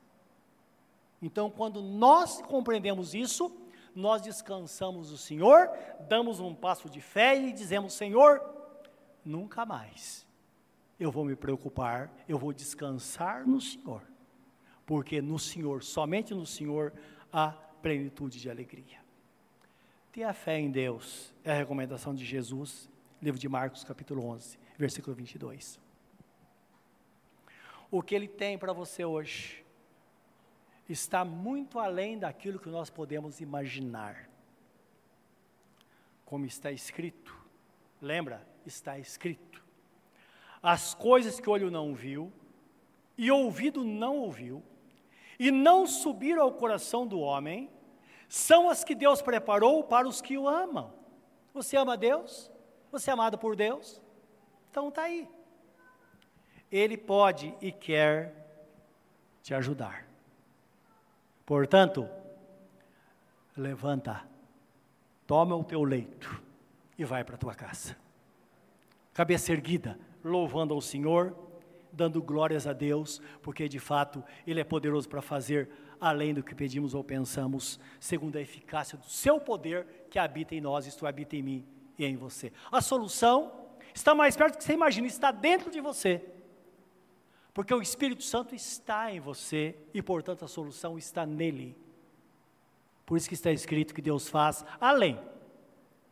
Então, 1.21 1.49
quando 1.49 1.81
nós 1.81 2.41
compreendemos 2.41 3.13
isso, 3.13 3.55
nós 3.95 4.21
descansamos 4.21 5.11
no 5.11 5.17
Senhor, 5.17 5.69
damos 6.07 6.39
um 6.39 6.53
passo 6.53 6.89
de 6.89 7.01
fé 7.01 7.37
e 7.37 7.51
dizemos: 7.51 7.93
Senhor, 7.93 8.41
nunca 9.25 9.65
mais 9.65 10.25
eu 10.99 11.11
vou 11.11 11.23
me 11.25 11.35
preocupar, 11.35 12.11
eu 12.27 12.37
vou 12.37 12.51
descansar 12.51 13.47
no 13.47 13.61
Senhor, 13.61 14.03
porque 14.89 15.21
no 15.21 15.37
Senhor, 15.37 15.83
somente 15.83 16.33
no 16.33 16.47
Senhor, 16.47 16.91
há 17.31 17.49
plenitude 17.51 18.41
de 18.41 18.49
alegria. 18.49 18.99
Tenha 20.11 20.33
fé 20.33 20.59
em 20.59 20.71
Deus, 20.71 21.31
é 21.43 21.51
a 21.51 21.57
recomendação 21.57 22.15
de 22.15 22.25
Jesus, 22.25 22.89
livro 23.21 23.39
de 23.39 23.47
Marcos, 23.47 23.83
capítulo 23.83 24.25
11, 24.25 24.57
versículo 24.79 25.15
22. 25.15 25.79
O 27.91 28.01
que 28.01 28.15
Ele 28.15 28.27
tem 28.27 28.57
para 28.57 28.73
você 28.73 29.05
hoje 29.05 29.63
está 30.89 31.23
muito 31.23 31.77
além 31.77 32.17
daquilo 32.17 32.57
que 32.57 32.69
nós 32.69 32.89
podemos 32.89 33.39
imaginar. 33.39 34.27
Como 36.25 36.47
está 36.47 36.71
escrito, 36.71 37.37
lembra? 38.01 38.43
Está 38.65 38.97
escrito. 38.97 39.63
As 40.63 40.95
coisas 40.95 41.39
que 41.39 41.47
o 41.47 41.53
olho 41.53 41.69
não 41.69 41.93
viu, 41.93 42.33
e 43.15 43.29
ouvido 43.29 43.83
não 43.83 44.15
ouviu, 44.15 44.63
e 45.39 45.49
não 45.49 45.87
subiram 45.87 46.43
ao 46.43 46.51
coração 46.51 47.07
do 47.07 47.19
homem, 47.19 47.71
são 48.27 48.69
as 48.69 48.83
que 48.83 48.93
Deus 48.93 49.21
preparou 49.21 49.83
para 49.83 50.07
os 50.07 50.21
que 50.21 50.37
o 50.37 50.47
amam. 50.47 50.93
Você 51.53 51.77
ama 51.77 51.95
Deus? 51.97 52.51
Você 52.91 53.09
é 53.09 53.13
amado 53.13 53.37
por 53.37 53.55
Deus? 53.55 54.01
Então 54.69 54.89
está 54.89 55.03
aí. 55.03 55.27
Ele 56.69 56.97
pode 56.97 57.55
e 57.61 57.71
quer 57.71 58.35
te 59.41 59.53
ajudar. 59.53 60.05
Portanto, 61.45 62.07
levanta, 63.57 64.23
toma 65.25 65.55
o 65.55 65.63
teu 65.63 65.83
leito 65.83 66.43
e 66.97 67.05
vai 67.05 67.23
para 67.23 67.35
a 67.35 67.39
tua 67.39 67.55
casa. 67.55 67.97
Cabeça 69.13 69.51
erguida, 69.51 69.97
louvando 70.23 70.73
ao 70.73 70.81
Senhor, 70.81 71.35
dando 71.91 72.21
glórias 72.21 72.67
a 72.67 72.73
Deus, 72.73 73.21
porque 73.41 73.67
de 73.67 73.79
fato 73.79 74.23
Ele 74.45 74.59
é 74.59 74.63
poderoso 74.63 75.07
para 75.07 75.21
fazer 75.21 75.69
além 75.99 76.33
do 76.33 76.43
que 76.43 76.55
pedimos 76.55 76.93
ou 76.93 77.03
pensamos, 77.03 77.79
segundo 77.99 78.37
a 78.37 78.41
eficácia 78.41 78.97
do 78.97 79.05
seu 79.05 79.39
poder 79.39 79.85
que 80.09 80.17
habita 80.17 80.55
em 80.55 80.61
nós, 80.61 80.85
isto 80.87 81.05
habita 81.05 81.35
em 81.35 81.41
mim 81.41 81.65
e 81.97 82.05
em 82.05 82.15
você. 82.15 82.53
A 82.71 82.81
solução 82.81 83.51
está 83.93 84.15
mais 84.15 84.35
perto 84.35 84.53
do 84.53 84.57
que 84.59 84.63
você 84.63 84.73
imagina, 84.73 85.07
está 85.07 85.31
dentro 85.31 85.69
de 85.69 85.81
você. 85.81 86.23
Porque 87.53 87.73
o 87.73 87.81
Espírito 87.81 88.23
Santo 88.23 88.55
está 88.55 89.11
em 89.11 89.19
você 89.19 89.75
e, 89.93 90.01
portanto, 90.01 90.45
a 90.45 90.47
solução 90.47 90.97
está 90.97 91.25
nele. 91.25 91.75
Por 93.05 93.17
isso 93.17 93.27
que 93.27 93.33
está 93.33 93.51
escrito 93.51 93.93
que 93.93 94.01
Deus 94.01 94.29
faz 94.29 94.63
além, 94.79 95.19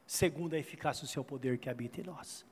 segundo 0.05 0.55
a 0.55 0.59
eficácia 0.59 1.05
do 1.05 1.09
seu 1.09 1.23
poder 1.23 1.57
que 1.57 1.69
habita 1.69 2.01
em 2.01 2.03
nós. 2.03 2.45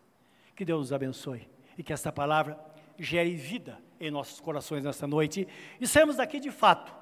Que 0.55 0.63
Deus 0.63 0.79
nos 0.79 0.93
abençoe 0.93 1.49
e 1.77 1.83
que 1.83 1.91
esta 1.91 2.11
palavra 2.11 2.57
gere 2.97 3.35
vida 3.35 3.79
em 3.99 4.11
nossos 4.11 4.39
corações 4.39 4.83
nesta 4.83 5.07
noite 5.07 5.47
e 5.79 5.87
saímos 5.87 6.17
daqui 6.17 6.39
de 6.39 6.51
fato 6.51 6.93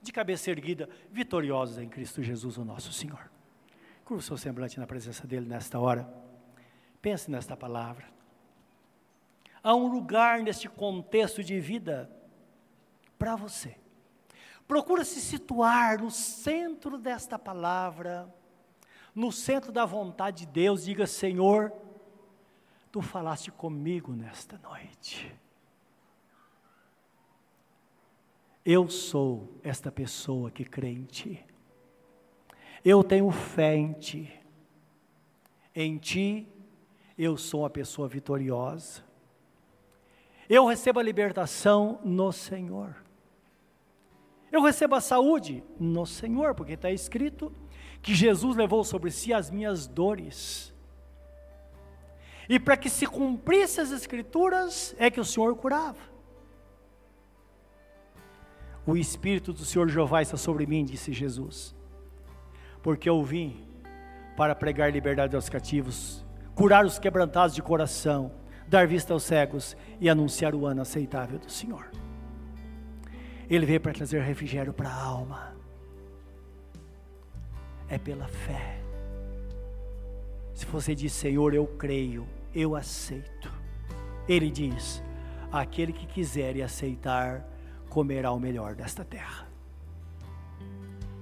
de 0.00 0.12
cabeça 0.12 0.50
erguida, 0.50 0.88
vitoriosos 1.10 1.78
em 1.78 1.88
Cristo 1.88 2.22
Jesus, 2.22 2.56
o 2.56 2.64
nosso 2.64 2.92
Senhor. 2.92 3.30
Curva 4.04 4.20
o 4.20 4.24
seu 4.24 4.36
semblante 4.36 4.78
na 4.78 4.86
presença 4.86 5.26
dEle 5.26 5.46
nesta 5.46 5.78
hora. 5.78 6.08
Pense 7.02 7.30
nesta 7.30 7.56
palavra. 7.56 8.06
Há 9.62 9.74
um 9.74 9.88
lugar 9.88 10.40
neste 10.42 10.68
contexto 10.68 11.42
de 11.42 11.58
vida 11.60 12.10
para 13.18 13.36
você. 13.36 13.76
Procura 14.66 15.04
se 15.04 15.20
situar 15.20 15.98
no 16.00 16.10
centro 16.10 16.96
desta 16.96 17.38
palavra, 17.38 18.32
no 19.14 19.32
centro 19.32 19.72
da 19.72 19.84
vontade 19.84 20.46
de 20.46 20.52
Deus. 20.52 20.84
Diga, 20.84 21.06
Senhor, 21.06 21.72
tu 22.90 23.00
falaste 23.00 23.50
comigo 23.50 24.12
nesta 24.12 24.58
noite. 24.58 25.34
Eu 28.64 28.88
sou 28.88 29.58
esta 29.62 29.90
pessoa 29.90 30.50
que 30.50 30.64
crê 30.64 30.88
em 30.88 31.04
Ti. 31.04 31.44
Eu 32.84 33.02
tenho 33.02 33.30
fé 33.30 33.74
em 33.74 33.92
Ti. 33.92 34.40
Em 35.74 35.96
Ti, 35.96 36.46
eu 37.16 37.36
sou 37.36 37.62
uma 37.62 37.70
pessoa 37.70 38.08
vitoriosa. 38.08 39.02
Eu 40.48 40.66
recebo 40.66 41.00
a 41.00 41.02
libertação 41.02 42.00
no 42.04 42.32
Senhor. 42.32 42.96
Eu 44.50 44.62
recebo 44.62 44.94
a 44.94 45.00
saúde 45.00 45.62
no 45.78 46.06
Senhor, 46.06 46.54
porque 46.54 46.72
está 46.72 46.90
escrito 46.90 47.52
que 48.00 48.14
Jesus 48.14 48.56
levou 48.56 48.82
sobre 48.82 49.10
si 49.10 49.32
as 49.32 49.50
minhas 49.50 49.86
dores. 49.86 50.74
E 52.48 52.58
para 52.58 52.76
que 52.76 52.88
se 52.88 53.06
cumprisse 53.06 53.80
as 53.80 53.90
Escrituras, 53.90 54.94
é 54.98 55.10
que 55.10 55.20
o 55.20 55.24
Senhor 55.24 55.54
curava. 55.56 55.98
O 58.86 58.96
Espírito 58.96 59.52
do 59.52 59.66
Senhor 59.66 59.88
Jeová 59.90 60.22
está 60.22 60.38
sobre 60.38 60.66
mim, 60.66 60.82
disse 60.82 61.12
Jesus, 61.12 61.76
porque 62.82 63.06
eu 63.06 63.22
vim 63.22 63.68
para 64.34 64.54
pregar 64.54 64.90
liberdade 64.90 65.36
aos 65.36 65.50
cativos, 65.50 66.24
curar 66.54 66.86
os 66.86 66.98
quebrantados 66.98 67.54
de 67.54 67.60
coração, 67.60 68.32
dar 68.66 68.86
vista 68.86 69.12
aos 69.12 69.24
cegos 69.24 69.76
e 70.00 70.08
anunciar 70.08 70.54
o 70.54 70.64
ano 70.64 70.80
aceitável 70.80 71.38
do 71.38 71.50
Senhor. 71.50 71.90
Ele 73.50 73.66
veio 73.66 73.80
para 73.80 73.92
trazer 73.92 74.22
refrigério 74.22 74.72
para 74.72 74.88
a 74.88 75.02
alma. 75.02 75.54
É 77.88 77.98
pela 77.98 78.28
fé. 78.28 78.80
Se 80.54 80.66
você 80.66 80.94
diz, 80.94 81.12
Senhor, 81.12 81.54
eu 81.54 81.66
creio, 81.66 82.26
eu 82.60 82.74
aceito. 82.74 83.52
Ele 84.28 84.50
diz: 84.50 85.02
aquele 85.52 85.92
que 85.92 86.06
quiser 86.06 86.56
e 86.56 86.62
aceitar, 86.62 87.44
comerá 87.88 88.32
o 88.32 88.40
melhor 88.40 88.74
desta 88.74 89.04
terra. 89.04 89.46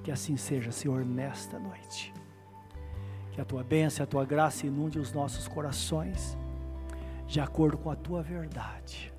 Que 0.03 0.11
assim 0.11 0.37
seja, 0.37 0.73
Senhor, 0.73 1.05
nesta 1.05 1.59
noite. 1.59 2.13
Que 3.33 3.41
a 3.41 3.45
tua 3.45 3.63
bênção, 3.63 4.03
a 4.03 4.07
tua 4.07 4.25
graça 4.25 4.67
inunde 4.67 4.99
os 4.99 5.13
nossos 5.13 5.47
corações, 5.47 6.37
de 7.27 7.39
acordo 7.39 7.77
com 7.77 7.91
a 7.91 7.97
tua 7.97 8.23
verdade. 8.23 9.13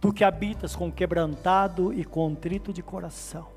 Tu 0.00 0.12
que 0.12 0.22
habitas 0.22 0.76
com 0.76 0.92
quebrantado 0.92 1.92
e 1.92 2.04
contrito 2.04 2.72
de 2.72 2.82
coração. 2.82 3.48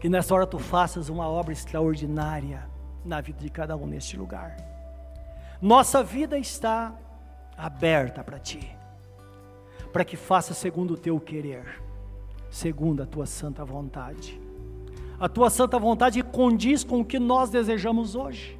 Que 0.00 0.08
nessa 0.08 0.34
hora 0.34 0.46
tu 0.46 0.58
faças 0.58 1.08
uma 1.08 1.28
obra 1.28 1.52
extraordinária 1.52 2.68
na 3.04 3.20
vida 3.20 3.38
de 3.38 3.48
cada 3.48 3.76
um 3.76 3.86
neste 3.86 4.16
lugar. 4.16 4.71
Nossa 5.62 6.02
vida 6.02 6.36
está 6.36 6.92
aberta 7.56 8.22
para 8.22 8.38
ti 8.38 8.82
para 9.92 10.04
que 10.04 10.16
faça 10.16 10.54
segundo 10.54 10.94
o 10.94 10.96
teu 10.96 11.20
querer, 11.20 11.80
segundo 12.50 13.02
a 13.02 13.06
tua 13.06 13.26
santa 13.26 13.64
vontade. 13.64 14.40
A 15.20 15.28
tua 15.28 15.50
santa 15.50 15.78
vontade 15.78 16.22
condiz 16.22 16.82
com 16.82 17.00
o 17.00 17.04
que 17.04 17.18
nós 17.18 17.50
desejamos 17.50 18.16
hoje. 18.16 18.58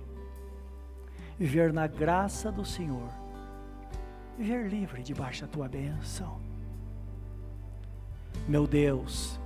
Viver 1.38 1.72
na 1.72 1.86
graça 1.86 2.52
do 2.52 2.64
Senhor, 2.64 3.08
viver 4.38 4.68
livre 4.68 5.02
debaixo 5.02 5.42
da 5.42 5.48
tua 5.48 5.68
bênção. 5.68 6.38
Meu 8.46 8.66
Deus, 8.66 9.40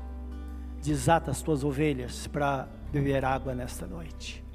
desata 0.83 1.31
as 1.31 1.41
tuas 1.41 1.65
ovelhas 1.65 2.27
para 2.27 2.69
beber 2.93 3.25
água 3.25 3.55
nesta 3.55 3.87
noite. 3.87 4.46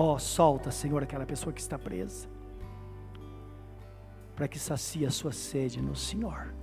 Ó, 0.00 0.14
oh, 0.14 0.18
solta, 0.20 0.70
Senhor, 0.70 1.02
aquela 1.02 1.26
pessoa 1.26 1.52
que 1.52 1.60
está 1.60 1.76
presa 1.76 2.28
para 4.36 4.46
que 4.46 4.56
sacie 4.56 5.04
a 5.04 5.10
sua 5.10 5.32
sede 5.32 5.82
no 5.82 5.96
Senhor. 5.96 6.54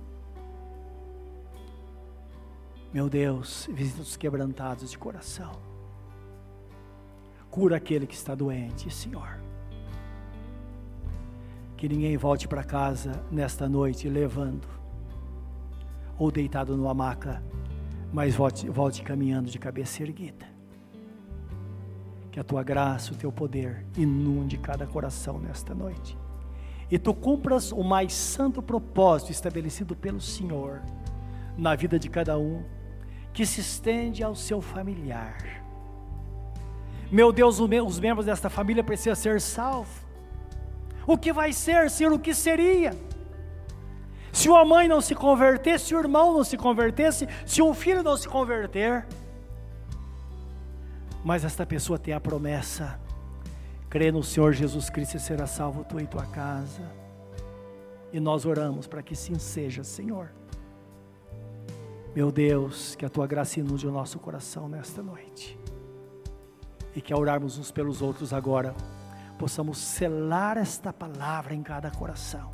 Meu 2.94 3.10
Deus, 3.10 3.68
visita 3.70 4.00
os 4.00 4.16
quebrantados 4.16 4.90
de 4.90 4.96
coração. 4.96 5.52
Cura 7.50 7.76
aquele 7.76 8.06
que 8.06 8.14
está 8.14 8.34
doente, 8.34 8.90
Senhor. 8.90 9.38
Que 11.76 11.90
ninguém 11.90 12.16
volte 12.16 12.48
para 12.48 12.64
casa 12.64 13.22
nesta 13.30 13.68
noite 13.68 14.08
levando 14.08 14.66
ou 16.18 16.30
deitado 16.30 16.74
numa 16.74 16.94
maca, 16.94 17.42
mas 18.10 18.34
volte, 18.34 18.66
volte 18.70 19.02
caminhando 19.02 19.50
de 19.50 19.58
cabeça 19.58 20.02
erguida. 20.02 20.55
Que 22.36 22.40
a 22.40 22.44
tua 22.44 22.62
graça, 22.62 23.14
o 23.14 23.16
teu 23.16 23.32
poder 23.32 23.86
inunde 23.96 24.58
cada 24.58 24.86
coração 24.86 25.38
nesta 25.38 25.74
noite 25.74 26.18
e 26.90 26.98
tu 26.98 27.14
cumpras 27.14 27.72
o 27.72 27.82
mais 27.82 28.12
santo 28.12 28.60
propósito 28.60 29.32
estabelecido 29.32 29.96
pelo 29.96 30.20
Senhor 30.20 30.82
na 31.56 31.74
vida 31.74 31.98
de 31.98 32.10
cada 32.10 32.38
um, 32.38 32.62
que 33.32 33.46
se 33.46 33.62
estende 33.62 34.22
ao 34.22 34.34
seu 34.34 34.60
familiar. 34.60 35.64
Meu 37.10 37.32
Deus, 37.32 37.58
os 37.58 37.98
membros 37.98 38.26
desta 38.26 38.50
família 38.50 38.84
precisam 38.84 39.14
ser 39.14 39.40
salvos. 39.40 39.94
O 41.06 41.16
que 41.16 41.32
vai 41.32 41.54
ser, 41.54 41.88
Senhor, 41.88 42.12
o 42.12 42.18
que 42.18 42.34
seria? 42.34 42.92
Se 44.30 44.50
uma 44.50 44.62
mãe 44.62 44.86
não 44.86 45.00
se 45.00 45.14
converter, 45.14 45.80
se 45.80 45.94
o 45.94 45.98
irmão 45.98 46.34
não 46.34 46.44
se 46.44 46.58
convertesse, 46.58 47.26
se 47.46 47.62
um 47.62 47.72
filho 47.72 48.02
não 48.02 48.14
se 48.14 48.28
converter, 48.28 49.06
mas 51.26 51.44
esta 51.44 51.66
pessoa 51.66 51.98
tem 51.98 52.14
a 52.14 52.20
promessa: 52.20 53.00
crê 53.90 54.12
no 54.12 54.22
Senhor 54.22 54.52
Jesus 54.52 54.88
Cristo 54.88 55.16
e 55.16 55.20
será 55.20 55.44
salvo 55.44 55.82
tu 55.82 55.98
e 55.98 56.06
tua 56.06 56.24
casa. 56.24 56.82
E 58.12 58.20
nós 58.20 58.46
oramos 58.46 58.86
para 58.86 59.02
que 59.02 59.16
sim 59.16 59.36
seja, 59.36 59.82
Senhor. 59.82 60.30
Meu 62.14 62.30
Deus, 62.30 62.94
que 62.94 63.04
a 63.04 63.08
tua 63.08 63.26
graça 63.26 63.58
inunde 63.58 63.88
o 63.88 63.90
nosso 63.90 64.20
coração 64.20 64.68
nesta 64.68 65.02
noite. 65.02 65.58
E 66.94 67.00
que 67.00 67.12
ao 67.12 67.18
orarmos 67.18 67.58
uns 67.58 67.72
pelos 67.72 68.00
outros 68.00 68.32
agora, 68.32 68.72
possamos 69.36 69.78
selar 69.78 70.56
esta 70.56 70.92
palavra 70.92 71.56
em 71.56 71.62
cada 71.62 71.90
coração. 71.90 72.50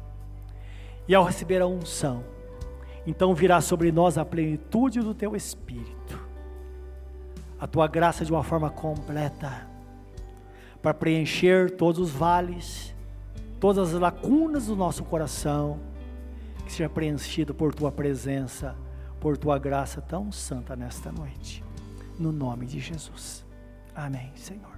E 1.06 1.14
ao 1.14 1.24
receber 1.24 1.60
a 1.60 1.66
unção, 1.66 2.24
então 3.06 3.34
virá 3.34 3.60
sobre 3.60 3.92
nós 3.92 4.16
a 4.16 4.24
plenitude 4.24 5.00
do 5.00 5.14
teu 5.14 5.36
Espírito, 5.36 6.21
a 7.62 7.66
tua 7.68 7.86
graça 7.86 8.24
de 8.24 8.32
uma 8.32 8.42
forma 8.42 8.68
completa, 8.68 9.68
para 10.82 10.92
preencher 10.92 11.70
todos 11.76 12.00
os 12.00 12.10
vales, 12.10 12.92
todas 13.60 13.94
as 13.94 14.00
lacunas 14.00 14.66
do 14.66 14.74
nosso 14.74 15.04
coração, 15.04 15.78
que 16.66 16.72
seja 16.72 16.88
preenchido 16.88 17.54
por 17.54 17.72
tua 17.72 17.92
presença 17.92 18.74
por 19.22 19.38
tua 19.38 19.56
graça 19.56 20.00
tão 20.00 20.32
santa 20.32 20.74
nesta 20.74 21.12
noite. 21.12 21.62
No 22.18 22.32
nome 22.32 22.66
de 22.66 22.80
Jesus. 22.80 23.46
Amém, 23.94 24.32
Senhor. 24.34 24.71